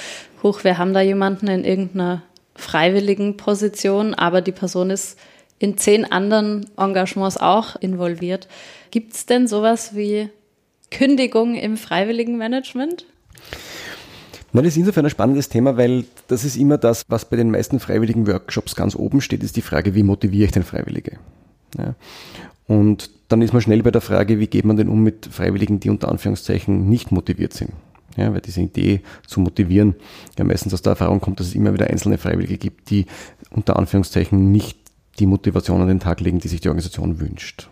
hoch, 0.43 0.63
wir 0.63 0.79
haben 0.79 0.95
da 0.95 1.01
jemanden 1.01 1.49
in 1.49 1.65
irgendeiner 1.65 2.23
freiwilligen 2.55 3.37
Position, 3.37 4.15
aber 4.15 4.41
die 4.41 4.53
Person 4.53 4.91
ist 4.91 5.19
in 5.59 5.77
zehn 5.77 6.11
anderen 6.11 6.67
Engagements 6.77 7.37
auch 7.37 7.77
involviert. 7.77 8.47
Gibt 8.91 9.15
es 9.15 9.27
denn 9.27 9.49
sowas 9.49 9.97
wie 9.97 10.29
Kündigung 10.91 11.55
im 11.55 11.77
Freiwilligenmanagement? 11.77 13.07
Nein, 14.57 14.65
das 14.65 14.73
ist 14.73 14.79
insofern 14.79 15.05
ein 15.05 15.11
spannendes 15.11 15.51
Thema, 15.51 15.77
weil 15.77 16.07
das 16.29 16.43
ist 16.43 16.57
immer 16.57 16.79
das, 16.79 17.03
was 17.09 17.27
bei 17.27 17.37
den 17.37 17.51
meisten 17.51 17.79
freiwilligen 17.79 18.27
Workshops 18.27 18.75
ganz 18.75 18.97
oben 18.97 19.21
steht, 19.21 19.43
ist 19.43 19.57
die 19.57 19.61
Frage, 19.61 19.95
wie 19.95 20.03
motiviere 20.03 20.47
ich 20.47 20.53
den 20.53 20.63
Freiwillige? 20.63 21.19
Ja. 21.77 21.95
Und 22.67 23.11
dann 23.29 23.43
ist 23.43 23.53
man 23.53 23.61
schnell 23.61 23.83
bei 23.83 23.91
der 23.91 24.01
Frage, 24.01 24.39
wie 24.39 24.47
geht 24.47 24.65
man 24.65 24.79
denn 24.79 24.89
um 24.89 25.03
mit 25.03 25.29
Freiwilligen, 25.31 25.79
die 25.79 25.91
unter 25.91 26.09
Anführungszeichen 26.09 26.89
nicht 26.89 27.13
motiviert 27.13 27.53
sind. 27.53 27.73
Ja, 28.17 28.33
weil 28.33 28.41
diese 28.41 28.63
Idee 28.63 29.03
zu 29.27 29.41
motivieren 29.41 29.95
ja 30.39 30.45
meistens 30.45 30.73
aus 30.73 30.81
der 30.81 30.93
Erfahrung 30.93 31.21
kommt, 31.21 31.39
dass 31.39 31.49
es 31.49 31.55
immer 31.55 31.75
wieder 31.75 31.89
einzelne 31.89 32.17
Freiwillige 32.17 32.57
gibt, 32.57 32.89
die 32.89 33.05
unter 33.51 33.77
Anführungszeichen 33.77 34.53
nicht 34.53 34.79
die 35.19 35.27
Motivation 35.27 35.83
an 35.83 35.89
den 35.89 36.01
Tag 36.01 36.21
legen, 36.21 36.39
die 36.39 36.49
sich 36.49 36.63
die 36.63 36.69
Organisation 36.69 37.21
wünscht. 37.21 37.69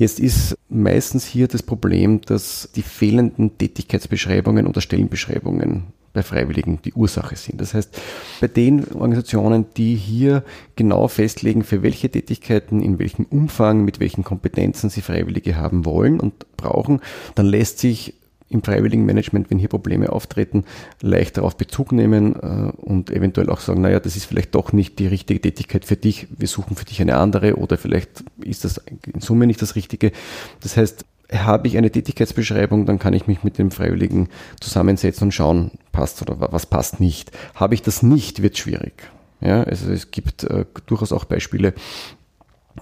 Jetzt 0.00 0.18
ist 0.18 0.56
meistens 0.70 1.26
hier 1.26 1.46
das 1.46 1.62
Problem, 1.62 2.22
dass 2.22 2.70
die 2.74 2.80
fehlenden 2.80 3.58
Tätigkeitsbeschreibungen 3.58 4.66
oder 4.66 4.80
Stellenbeschreibungen 4.80 5.88
bei 6.14 6.22
Freiwilligen 6.22 6.80
die 6.82 6.94
Ursache 6.94 7.36
sind. 7.36 7.60
Das 7.60 7.74
heißt, 7.74 8.00
bei 8.40 8.48
den 8.48 8.90
Organisationen, 8.94 9.66
die 9.76 9.94
hier 9.96 10.42
genau 10.74 11.06
festlegen, 11.06 11.64
für 11.64 11.82
welche 11.82 12.08
Tätigkeiten, 12.08 12.80
in 12.80 12.98
welchem 12.98 13.26
Umfang, 13.26 13.84
mit 13.84 14.00
welchen 14.00 14.24
Kompetenzen 14.24 14.88
sie 14.88 15.02
Freiwillige 15.02 15.56
haben 15.56 15.84
wollen 15.84 16.18
und 16.18 16.46
brauchen, 16.56 17.02
dann 17.34 17.44
lässt 17.44 17.78
sich 17.78 18.14
im 18.50 18.62
freiwilligen 18.62 19.06
Management, 19.06 19.50
wenn 19.50 19.58
hier 19.58 19.68
Probleme 19.68 20.10
auftreten, 20.10 20.64
leicht 21.00 21.38
darauf 21.38 21.56
Bezug 21.56 21.92
nehmen 21.92 22.34
äh, 22.36 22.72
und 22.76 23.10
eventuell 23.10 23.48
auch 23.48 23.60
sagen, 23.60 23.80
naja, 23.80 24.00
das 24.00 24.16
ist 24.16 24.26
vielleicht 24.26 24.54
doch 24.54 24.72
nicht 24.72 24.98
die 24.98 25.06
richtige 25.06 25.40
Tätigkeit 25.40 25.84
für 25.84 25.96
dich, 25.96 26.26
wir 26.36 26.48
suchen 26.48 26.76
für 26.76 26.84
dich 26.84 27.00
eine 27.00 27.16
andere 27.16 27.56
oder 27.56 27.78
vielleicht 27.78 28.24
ist 28.42 28.64
das 28.64 28.82
in 29.12 29.20
Summe 29.20 29.46
nicht 29.46 29.62
das 29.62 29.76
Richtige. 29.76 30.12
Das 30.60 30.76
heißt, 30.76 31.04
habe 31.32 31.68
ich 31.68 31.78
eine 31.78 31.90
Tätigkeitsbeschreibung, 31.90 32.86
dann 32.86 32.98
kann 32.98 33.14
ich 33.14 33.28
mich 33.28 33.44
mit 33.44 33.58
dem 33.58 33.70
Freiwilligen 33.70 34.28
zusammensetzen 34.60 35.28
und 35.28 35.32
schauen, 35.32 35.70
passt 35.92 36.20
oder 36.22 36.52
was 36.52 36.66
passt 36.66 37.00
nicht. 37.00 37.30
Habe 37.54 37.74
ich 37.74 37.82
das 37.82 38.02
nicht, 38.02 38.42
wird 38.42 38.58
schwierig. 38.58 39.10
Ja, 39.40 39.62
also 39.62 39.90
es 39.90 40.10
gibt 40.10 40.44
äh, 40.44 40.66
durchaus 40.86 41.12
auch 41.12 41.24
Beispiele, 41.24 41.72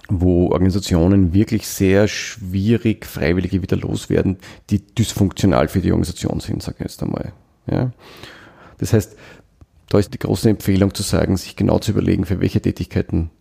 wo 0.07 0.51
Organisationen 0.51 1.33
wirklich 1.33 1.67
sehr 1.67 2.07
schwierig 2.07 3.05
Freiwillige 3.05 3.61
wieder 3.61 3.77
loswerden, 3.77 4.37
die 4.69 4.85
dysfunktional 4.85 5.67
für 5.67 5.81
die 5.81 5.91
Organisation 5.91 6.39
sind, 6.39 6.61
sage 6.63 6.77
ich 6.79 6.85
jetzt 6.85 7.03
einmal. 7.03 7.33
Ja. 7.69 7.91
Das 8.77 8.93
heißt, 8.93 9.15
da 9.89 9.99
ist 9.99 10.13
die 10.13 10.19
große 10.19 10.49
Empfehlung 10.49 10.93
zu 10.93 11.03
sagen, 11.03 11.37
sich 11.37 11.55
genau 11.55 11.79
zu 11.79 11.91
überlegen, 11.91 12.25
für 12.25 12.39
welche 12.39 12.61
Tätigkeiten 12.61 13.31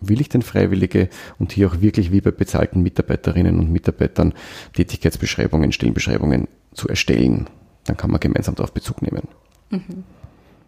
will 0.00 0.20
ich 0.20 0.30
denn 0.30 0.42
Freiwillige 0.42 1.08
und 1.38 1.52
hier 1.52 1.68
auch 1.68 1.80
wirklich 1.80 2.10
wie 2.10 2.22
bei 2.22 2.30
bezahlten 2.30 2.82
Mitarbeiterinnen 2.82 3.58
und 3.58 3.70
Mitarbeitern 3.70 4.32
Tätigkeitsbeschreibungen, 4.72 5.72
Stellenbeschreibungen 5.72 6.48
zu 6.72 6.88
erstellen. 6.88 7.48
Dann 7.84 7.98
kann 7.98 8.10
man 8.10 8.20
gemeinsam 8.20 8.54
darauf 8.54 8.72
Bezug 8.72 9.02
nehmen. 9.02 9.28
Mhm. 9.70 10.04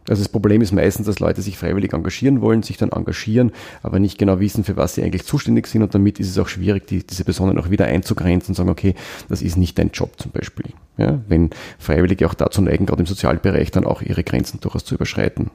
Also 0.08 0.22
das 0.22 0.28
Problem 0.30 0.60
ist 0.62 0.72
meistens, 0.72 1.06
dass 1.06 1.20
Leute 1.20 1.42
sich 1.42 1.58
freiwillig 1.58 1.92
engagieren 1.92 2.40
wollen, 2.40 2.62
sich 2.62 2.76
dann 2.76 2.90
engagieren, 2.90 3.52
aber 3.82 3.98
nicht 4.00 4.18
genau 4.18 4.40
wissen, 4.40 4.64
für 4.64 4.76
was 4.76 4.94
sie 4.94 5.02
eigentlich 5.02 5.24
zuständig 5.24 5.66
sind 5.66 5.82
und 5.82 5.94
damit 5.94 6.18
ist 6.18 6.28
es 6.28 6.38
auch 6.38 6.48
schwierig, 6.48 6.86
die, 6.86 7.06
diese 7.06 7.24
Personen 7.24 7.58
auch 7.58 7.70
wieder 7.70 7.86
einzugrenzen 7.86 8.50
und 8.50 8.54
sagen, 8.56 8.70
okay, 8.70 8.94
das 9.28 9.42
ist 9.42 9.56
nicht 9.56 9.78
dein 9.78 9.90
Job 9.90 10.18
zum 10.18 10.32
Beispiel. 10.32 10.66
Ja, 10.96 11.20
wenn 11.28 11.50
Freiwillige 11.78 12.26
auch 12.26 12.34
dazu 12.34 12.60
neigen, 12.62 12.86
gerade 12.86 13.00
im 13.00 13.06
Sozialbereich 13.06 13.70
dann 13.70 13.84
auch 13.84 14.02
ihre 14.02 14.24
Grenzen 14.24 14.60
durchaus 14.60 14.84
zu 14.84 14.94
überschreiten. 14.94 15.50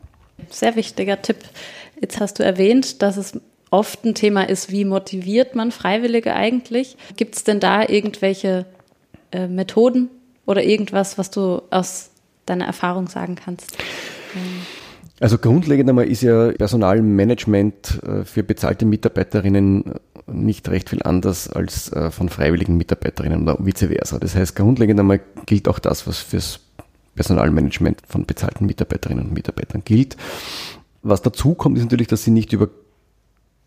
Sehr 0.49 0.75
wichtiger 0.75 1.21
Tipp. 1.21 1.37
Jetzt 1.99 2.19
hast 2.19 2.39
du 2.39 2.43
erwähnt, 2.43 3.01
dass 3.01 3.17
es 3.17 3.39
oft 3.69 4.05
ein 4.05 4.15
Thema 4.15 4.47
ist, 4.47 4.71
wie 4.71 4.85
motiviert 4.85 5.55
man 5.55 5.71
Freiwillige 5.71 6.33
eigentlich? 6.33 6.95
Gibt 7.15 7.35
es 7.35 7.43
denn 7.43 7.59
da 7.59 7.87
irgendwelche 7.87 8.65
äh, 9.31 9.47
Methoden 9.47 10.09
oder 10.45 10.63
irgendwas, 10.63 11.17
was 11.17 11.31
du 11.31 11.61
aus 11.69 12.11
deiner 12.45 12.65
Erfahrung 12.65 13.07
sagen 13.07 13.35
kannst? 13.35 13.77
Also 15.19 15.37
grundlegend 15.39 15.89
einmal 15.89 16.07
ist 16.07 16.21
ja 16.21 16.51
Personalmanagement 16.51 18.03
äh, 18.03 18.23
für 18.23 18.43
bezahlte 18.43 18.85
Mitarbeiterinnen 18.85 19.85
äh, 19.85 20.31
nicht 20.31 20.69
recht 20.69 20.89
viel 20.89 21.01
anders 21.01 21.49
als 21.49 21.91
äh, 21.91 22.11
von 22.11 22.29
freiwilligen 22.29 22.77
Mitarbeiterinnen 22.77 23.41
oder 23.41 23.57
vice 23.59 23.87
versa. 23.87 24.19
Das 24.19 24.35
heißt, 24.35 24.55
grundlegend 24.55 24.99
einmal 24.99 25.19
gilt 25.45 25.67
auch 25.67 25.79
das, 25.79 26.05
was 26.05 26.19
fürs 26.19 26.59
Personalmanagement 27.15 28.03
von 28.07 28.25
bezahlten 28.25 28.67
Mitarbeiterinnen 28.67 29.25
und 29.25 29.33
Mitarbeitern 29.33 29.81
gilt. 29.83 30.17
Was 31.01 31.23
dazu 31.23 31.55
kommt, 31.55 31.77
ist 31.77 31.83
natürlich, 31.83 32.07
dass 32.07 32.23
sie 32.23 32.31
nicht 32.31 32.53
über 32.53 32.69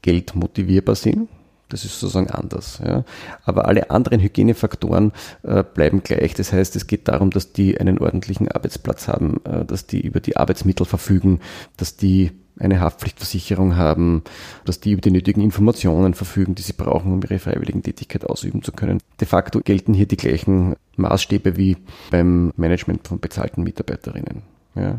Geld 0.03 0.37
motivierbar 0.37 0.95
sind. 0.95 1.29
Das 1.71 1.85
ist 1.85 1.99
sozusagen 1.99 2.29
anders. 2.29 2.81
Ja. 2.85 3.05
Aber 3.45 3.67
alle 3.67 3.91
anderen 3.91 4.21
Hygienefaktoren 4.21 5.13
äh, 5.43 5.63
bleiben 5.63 6.03
gleich. 6.03 6.35
Das 6.35 6.53
heißt, 6.53 6.77
es 6.77 6.87
geht 6.87 7.09
darum, 7.09 7.31
dass 7.31 7.53
die 7.53 7.81
einen 7.81 7.99
ordentlichen 7.99 8.49
Arbeitsplatz 8.49 9.09
haben, 9.09 9.41
äh, 9.45 9.65
dass 9.65 9.87
die 9.87 10.01
über 10.01 10.21
die 10.21 10.37
Arbeitsmittel 10.37 10.85
verfügen, 10.85 11.41
dass 11.77 11.97
die 11.97 12.33
eine 12.59 12.81
Haftpflichtversicherung 12.81 13.77
haben, 13.77 14.23
dass 14.65 14.81
die 14.81 14.93
über 14.93 15.01
die 15.01 15.11
nötigen 15.11 15.41
Informationen 15.41 16.13
verfügen, 16.13 16.55
die 16.55 16.63
sie 16.63 16.75
brauchen, 16.75 17.13
um 17.13 17.23
ihre 17.23 17.39
freiwilligen 17.39 17.83
Tätigkeit 17.83 18.29
ausüben 18.29 18.63
zu 18.63 18.73
können. 18.73 19.01
De 19.19 19.27
facto 19.27 19.61
gelten 19.61 19.95
hier 19.95 20.07
die 20.07 20.19
gleichen 20.19 20.77
Maßstäbe 20.97 21.57
wie 21.57 21.79
beim 22.11 22.53
Management 22.57 23.09
von 23.09 23.19
bezahlten 23.19 23.63
Mitarbeiterinnen. 23.63 24.43
Ja. 24.75 24.99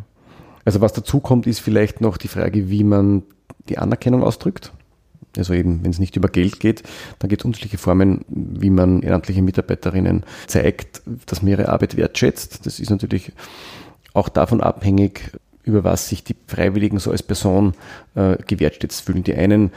Also 0.66 0.82
was 0.82 0.94
dazu 0.94 1.20
kommt, 1.20 1.48
ist 1.48 1.60
vielleicht 1.60 2.02
noch 2.02 2.18
die 2.18 2.28
Frage, 2.28 2.70
wie 2.70 2.84
man 2.84 3.24
die 3.70 3.78
Anerkennung 3.78 4.24
ausdrückt. 4.24 4.72
Also 5.38 5.54
eben, 5.54 5.84
wenn 5.84 5.92
es 5.92 6.00
nicht 6.00 6.16
über 6.16 6.28
Geld 6.28 6.60
geht, 6.60 6.84
dann 7.20 7.30
gibt 7.30 7.42
es 7.42 7.46
unterschiedliche 7.46 7.78
Formen, 7.78 8.26
wie 8.28 8.70
man 8.70 9.02
ehrenamtliche 9.02 9.42
Mitarbeiterinnen 9.42 10.24
zeigt, 10.48 11.02
dass 11.26 11.42
man 11.42 11.52
ihre 11.52 11.70
Arbeit 11.70 11.96
wertschätzt. 11.98 12.66
Das 12.66 12.80
ist 12.80 12.90
natürlich 12.90 13.32
auch 14.14 14.30
davon 14.30 14.62
abhängig, 14.62 15.32
über 15.64 15.84
was 15.84 16.10
sich 16.10 16.24
die 16.24 16.36
Freiwilligen 16.48 17.00
so 17.00 17.12
als 17.12 17.24
Person 17.24 17.74
äh, 18.16 18.38
gewertschätzt 18.48 19.06
fühlen. 19.06 19.24
Die 19.24 19.36
einen, 19.36 19.72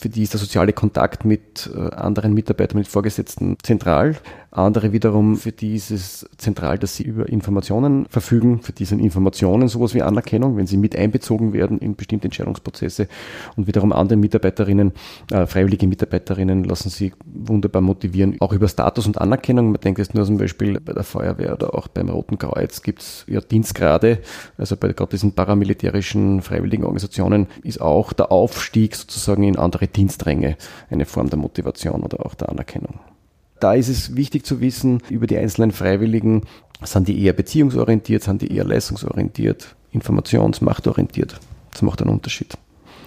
für 0.00 0.08
die 0.08 0.22
ist 0.22 0.32
der 0.32 0.40
soziale 0.40 0.72
Kontakt 0.72 1.24
mit 1.24 1.70
äh, 1.74 1.94
anderen 1.94 2.34
Mitarbeitern, 2.34 2.78
mit 2.78 2.88
Vorgesetzten 2.88 3.56
zentral. 3.62 4.16
Andere 4.50 4.92
wiederum, 4.92 5.36
für 5.36 5.52
die 5.52 5.74
ist 5.74 5.90
es 5.90 6.26
zentral, 6.38 6.78
dass 6.78 6.96
sie 6.96 7.02
über 7.02 7.28
Informationen 7.28 8.06
verfügen. 8.08 8.62
Für 8.62 8.72
die 8.72 8.86
sind 8.86 9.00
Informationen 9.00 9.68
sowas 9.68 9.92
wie 9.92 10.00
Anerkennung, 10.00 10.56
wenn 10.56 10.66
sie 10.66 10.78
mit 10.78 10.96
einbezogen 10.96 11.52
werden 11.52 11.78
in 11.78 11.94
bestimmte 11.94 12.24
Entscheidungsprozesse. 12.24 13.06
Und 13.56 13.66
wiederum 13.66 13.92
andere 13.92 14.16
Mitarbeiterinnen, 14.16 14.92
äh, 15.30 15.44
freiwillige 15.44 15.86
Mitarbeiterinnen 15.86 16.64
lassen 16.64 16.88
sie 16.88 17.12
wunderbar 17.26 17.82
motivieren, 17.82 18.36
auch 18.40 18.54
über 18.54 18.66
Status 18.66 19.06
und 19.06 19.20
Anerkennung. 19.20 19.72
Man 19.72 19.80
denkt 19.80 19.98
jetzt 19.98 20.14
nur 20.14 20.24
zum 20.24 20.38
Beispiel 20.38 20.80
bei 20.80 20.94
der 20.94 21.04
Feuerwehr 21.04 21.52
oder 21.52 21.74
auch 21.74 21.88
beim 21.88 22.08
Roten 22.08 22.38
Kreuz 22.38 22.80
gibt 22.80 23.02
es 23.02 23.26
ja 23.28 23.40
Dienstgrade. 23.42 24.20
Also 24.56 24.78
bei 24.78 24.94
gerade 24.94 25.18
diesen 25.26 25.34
paramilitärischen 25.34 26.40
freiwilligen 26.42 26.84
Organisationen 26.84 27.48
ist 27.62 27.80
auch 27.80 28.12
der 28.12 28.30
Aufstieg 28.30 28.94
sozusagen 28.94 29.42
in 29.42 29.56
andere 29.56 29.88
Dienstränge 29.88 30.56
eine 30.90 31.04
Form 31.04 31.30
der 31.30 31.38
Motivation 31.38 32.02
oder 32.02 32.24
auch 32.24 32.34
der 32.34 32.48
Anerkennung. 32.48 33.00
Da 33.58 33.74
ist 33.74 33.88
es 33.88 34.14
wichtig 34.14 34.44
zu 34.44 34.60
wissen, 34.60 35.02
über 35.08 35.26
die 35.26 35.36
einzelnen 35.36 35.72
Freiwilligen, 35.72 36.42
sind 36.82 37.08
die 37.08 37.22
eher 37.22 37.32
beziehungsorientiert, 37.32 38.22
sind 38.22 38.42
die 38.42 38.54
eher 38.54 38.64
leistungsorientiert, 38.64 39.74
informationsmachtorientiert. 39.92 41.40
Das 41.72 41.82
macht 41.82 42.02
einen 42.02 42.10
Unterschied. 42.10 42.56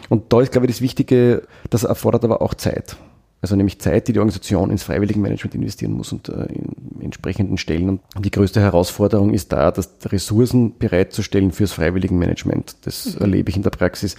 Und 0.10 0.34
da 0.34 0.42
ist, 0.42 0.52
glaube 0.52 0.66
ich, 0.66 0.74
das 0.74 0.82
Wichtige, 0.82 1.44
das 1.70 1.84
erfordert 1.84 2.24
aber 2.24 2.42
auch 2.42 2.56
Zeit. 2.56 2.98
Also 3.42 3.56
nämlich 3.56 3.80
Zeit, 3.80 4.08
die 4.08 4.14
die 4.14 4.20
Organisation 4.20 4.70
ins 4.70 4.84
Freiwilligenmanagement 4.84 5.56
investieren 5.56 5.94
muss 5.94 6.12
und 6.12 6.28
äh, 6.30 6.46
in 6.48 7.02
entsprechenden 7.02 7.58
Stellen. 7.58 8.02
Und 8.16 8.26
die 8.26 8.32
größte 8.32 8.60
Herausforderung 8.60 9.34
ist 9.34 9.54
da, 9.54 9.72
dass 9.72 9.92
Ressourcen 10.06 10.78
bereitzustellen 10.78 11.52
fürs 11.52 11.72
Freiwilligenmanagement. 11.72 12.76
Das 12.82 13.16
mhm. 13.16 13.22
erlebe 13.22 13.50
ich 13.50 13.56
in 13.56 13.64
der 13.64 13.70
Praxis 13.70 14.18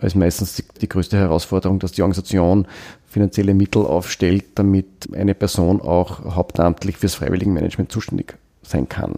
als 0.00 0.14
meistens 0.14 0.54
die, 0.54 0.64
die 0.80 0.88
größte 0.88 1.16
Herausforderung, 1.16 1.78
dass 1.78 1.92
die 1.92 2.02
Organisation 2.02 2.66
finanzielle 3.06 3.54
Mittel 3.54 3.84
aufstellt, 3.84 4.44
damit 4.56 4.86
eine 5.12 5.34
Person 5.34 5.80
auch 5.80 6.34
hauptamtlich 6.34 6.96
fürs 6.96 7.14
Freiwilligenmanagement 7.14 7.92
zuständig 7.92 8.36
sein 8.62 8.88
kann. 8.88 9.14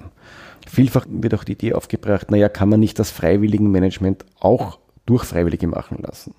Vielfach 0.69 1.07
wird 1.09 1.35
auch 1.35 1.45
die 1.45 1.53
Idee 1.53 1.75
aufgebracht, 1.75 2.31
naja, 2.31 2.49
kann 2.49 2.69
man 2.69 2.81
nicht 2.81 2.99
das 2.99 3.11
Freiwilligenmanagement 3.11 4.25
auch 4.41 4.79
durch 5.07 5.25
Freiwillige 5.25 5.69
machen 5.69 5.99
lassen. 6.03 6.35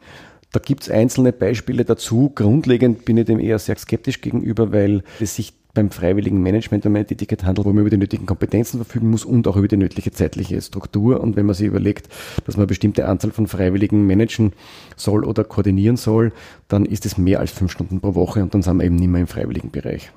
Da 0.52 0.60
gibt 0.60 0.84
es 0.84 0.90
einzelne 0.90 1.34
Beispiele 1.34 1.84
dazu. 1.84 2.32
Grundlegend 2.34 3.06
bin 3.06 3.18
ich 3.18 3.26
dem 3.26 3.40
eher 3.40 3.60
sehr 3.60 3.78
skeptisch 3.78 4.22
gegenüber, 4.22 4.72
weil 4.72 5.04
es 5.20 5.36
sich 5.36 5.54
beim 5.78 5.92
freiwilligen 5.92 6.42
Management 6.42 6.86
um 6.88 6.96
eine 6.96 7.06
Tätigkeit 7.06 7.44
handelt, 7.44 7.68
wo 7.68 7.72
man 7.72 7.82
über 7.82 7.92
die 7.92 7.98
nötigen 7.98 8.26
Kompetenzen 8.26 8.78
verfügen 8.78 9.12
muss 9.12 9.24
und 9.24 9.48
auch 9.48 9.56
über 9.58 9.68
die 9.68 9.78
nötige 9.78 10.12
zeitliche 10.12 10.60
Struktur. 10.60 11.22
Und 11.22 11.36
wenn 11.36 11.46
man 11.46 11.54
sich 11.54 11.68
überlegt, 11.68 12.10
dass 12.46 12.56
man 12.56 12.62
eine 12.62 12.68
bestimmte 12.68 13.08
Anzahl 13.08 13.32
von 13.32 13.46
Freiwilligen 13.46 14.08
managen 14.08 14.54
soll 14.96 15.24
oder 15.24 15.44
koordinieren 15.44 15.96
soll, 15.96 16.32
dann 16.68 16.86
ist 16.86 17.06
es 17.06 17.20
mehr 17.20 17.40
als 17.40 17.52
fünf 17.52 17.72
Stunden 17.72 18.02
pro 18.02 18.16
Woche 18.16 18.42
und 18.42 18.56
dann 18.56 18.64
sind 18.64 18.78
wir 18.78 18.86
eben 18.86 18.96
nicht 18.96 19.10
mehr 19.10 19.22
im 19.22 19.28
freiwilligen 19.28 19.70
Bereich. 19.70 20.12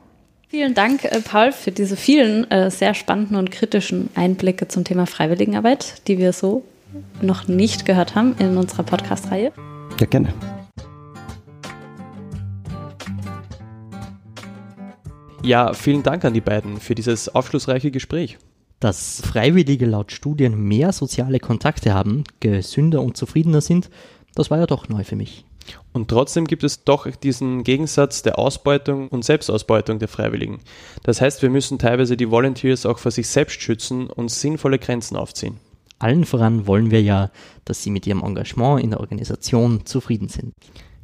Vielen 0.49 0.75
Dank, 0.75 1.05
äh, 1.05 1.21
Paul, 1.21 1.53
für 1.53 1.73
diese 1.73 1.97
vielen 1.97 2.51
äh, 2.51 2.71
sehr 2.71 2.95
spannenden 2.95 3.37
und 3.37 3.51
kritischen 3.51 4.09
Einblicke 4.15 4.67
zum 4.67 4.85
Thema 4.85 5.07
Freiwilligenarbeit, 5.07 6.09
die 6.09 6.17
wir 6.17 6.33
so 6.33 6.65
noch 7.21 7.49
nicht 7.49 7.85
gehört 7.85 8.15
haben 8.15 8.35
in 8.39 8.57
unserer 8.57 8.83
Podcast-Reihe. 8.83 9.53
Ja, 10.01 10.07
gerne. 10.07 10.33
Ja, 15.43 15.75
vielen 15.75 16.03
Dank 16.03 16.25
an 16.25 16.33
die 16.35 16.41
beiden 16.41 16.81
für 16.81 16.95
dieses 16.95 17.29
aufschlussreiche 17.29 17.91
Gespräch. 17.91 18.39
Dass 18.79 19.21
Freiwillige 19.21 19.85
laut 19.85 20.11
Studien 20.11 20.59
mehr 20.59 20.93
soziale 20.93 21.39
Kontakte 21.39 21.93
haben, 21.93 22.25
gesünder 22.41 23.03
und 23.03 23.19
zufriedener 23.19 23.61
sind, 23.61 23.91
das 24.35 24.51
war 24.51 24.59
ja 24.59 24.67
doch 24.67 24.89
neu 24.89 25.05
für 25.05 25.17
mich. 25.17 25.45
Und 25.93 26.09
trotzdem 26.09 26.47
gibt 26.47 26.65
es 26.65 26.85
doch 26.85 27.07
diesen 27.07 27.63
Gegensatz 27.63 28.23
der 28.23 28.39
Ausbeutung 28.39 29.09
und 29.09 29.25
Selbstausbeutung 29.25 29.99
der 29.99 30.09
Freiwilligen. 30.09 30.61
Das 31.03 31.21
heißt, 31.21 31.43
wir 31.43 31.51
müssen 31.51 31.79
teilweise 31.79 32.17
die 32.17 32.31
Volunteers 32.31 32.87
auch 32.87 32.99
vor 32.99 33.11
sich 33.11 33.29
selbst 33.29 33.61
schützen 33.61 34.09
und 34.09 34.31
sinnvolle 34.31 34.79
Grenzen 34.79 35.17
aufziehen. 35.17 35.59
Allen 36.01 36.25
voran 36.25 36.67
wollen 36.67 36.91
wir 36.91 37.03
ja, 37.03 37.31
dass 37.65 37.83
sie 37.83 37.91
mit 37.91 38.07
ihrem 38.07 38.25
Engagement 38.25 38.83
in 38.83 38.91
der 38.91 39.01
Organisation 39.01 39.87
zufrieden 39.87 40.29
sind. 40.29 40.53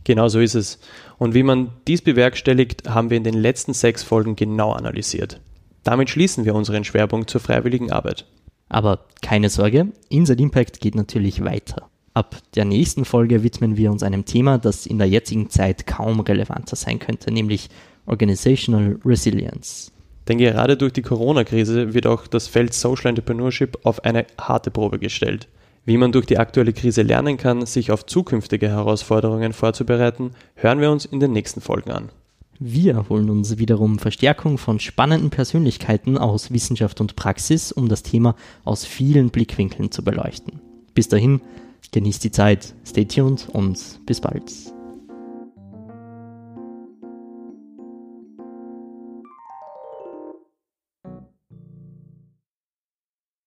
Genau 0.02 0.28
so 0.28 0.40
ist 0.40 0.54
es. 0.54 0.78
Und 1.18 1.34
wie 1.34 1.42
man 1.42 1.70
dies 1.86 2.00
bewerkstelligt, 2.02 2.88
haben 2.88 3.10
wir 3.10 3.16
in 3.16 3.24
den 3.24 3.34
letzten 3.34 3.74
sechs 3.74 4.02
Folgen 4.02 4.36
genau 4.36 4.72
analysiert. 4.72 5.40
Damit 5.84 6.10
schließen 6.10 6.44
wir 6.44 6.54
unseren 6.54 6.84
Schwerpunkt 6.84 7.30
zur 7.30 7.40
freiwilligen 7.40 7.92
Arbeit. 7.92 8.24
Aber 8.68 9.06
keine 9.22 9.50
Sorge, 9.50 9.92
Inside 10.08 10.42
Impact 10.42 10.80
geht 10.80 10.94
natürlich 10.94 11.44
weiter. 11.44 11.88
Ab 12.14 12.36
der 12.54 12.64
nächsten 12.64 13.04
Folge 13.04 13.42
widmen 13.42 13.76
wir 13.76 13.90
uns 13.92 14.02
einem 14.02 14.24
Thema, 14.24 14.58
das 14.58 14.86
in 14.86 14.98
der 14.98 15.08
jetzigen 15.08 15.50
Zeit 15.50 15.86
kaum 15.86 16.20
relevanter 16.20 16.74
sein 16.74 16.98
könnte, 16.98 17.30
nämlich 17.30 17.68
Organizational 18.06 18.98
Resilience. 19.04 19.92
Denn 20.28 20.38
gerade 20.38 20.76
durch 20.76 20.92
die 20.92 21.02
Corona-Krise 21.02 21.94
wird 21.94 22.06
auch 22.06 22.26
das 22.26 22.48
Feld 22.48 22.74
Social 22.74 23.08
Entrepreneurship 23.08 23.78
auf 23.84 24.04
eine 24.04 24.26
harte 24.38 24.70
Probe 24.70 24.98
gestellt. 24.98 25.48
Wie 25.84 25.96
man 25.96 26.10
durch 26.10 26.26
die 26.26 26.38
aktuelle 26.38 26.72
Krise 26.72 27.02
lernen 27.02 27.36
kann, 27.36 27.64
sich 27.64 27.92
auf 27.92 28.06
zukünftige 28.06 28.68
Herausforderungen 28.68 29.52
vorzubereiten, 29.52 30.32
hören 30.56 30.80
wir 30.80 30.90
uns 30.90 31.04
in 31.04 31.20
den 31.20 31.32
nächsten 31.32 31.60
Folgen 31.60 31.92
an. 31.92 32.08
Wir 32.58 33.08
holen 33.08 33.30
uns 33.30 33.58
wiederum 33.58 33.98
Verstärkung 33.98 34.58
von 34.58 34.80
spannenden 34.80 35.30
Persönlichkeiten 35.30 36.18
aus 36.18 36.50
Wissenschaft 36.50 37.00
und 37.00 37.14
Praxis, 37.14 37.70
um 37.70 37.88
das 37.88 38.02
Thema 38.02 38.34
aus 38.64 38.84
vielen 38.84 39.30
Blickwinkeln 39.30 39.92
zu 39.92 40.02
beleuchten. 40.02 40.60
Bis 40.94 41.08
dahin, 41.08 41.40
genießt 41.92 42.24
die 42.24 42.30
Zeit, 42.30 42.74
stay 42.84 43.04
tuned 43.04 43.48
und 43.52 43.78
bis 44.06 44.20
bald. 44.20 44.75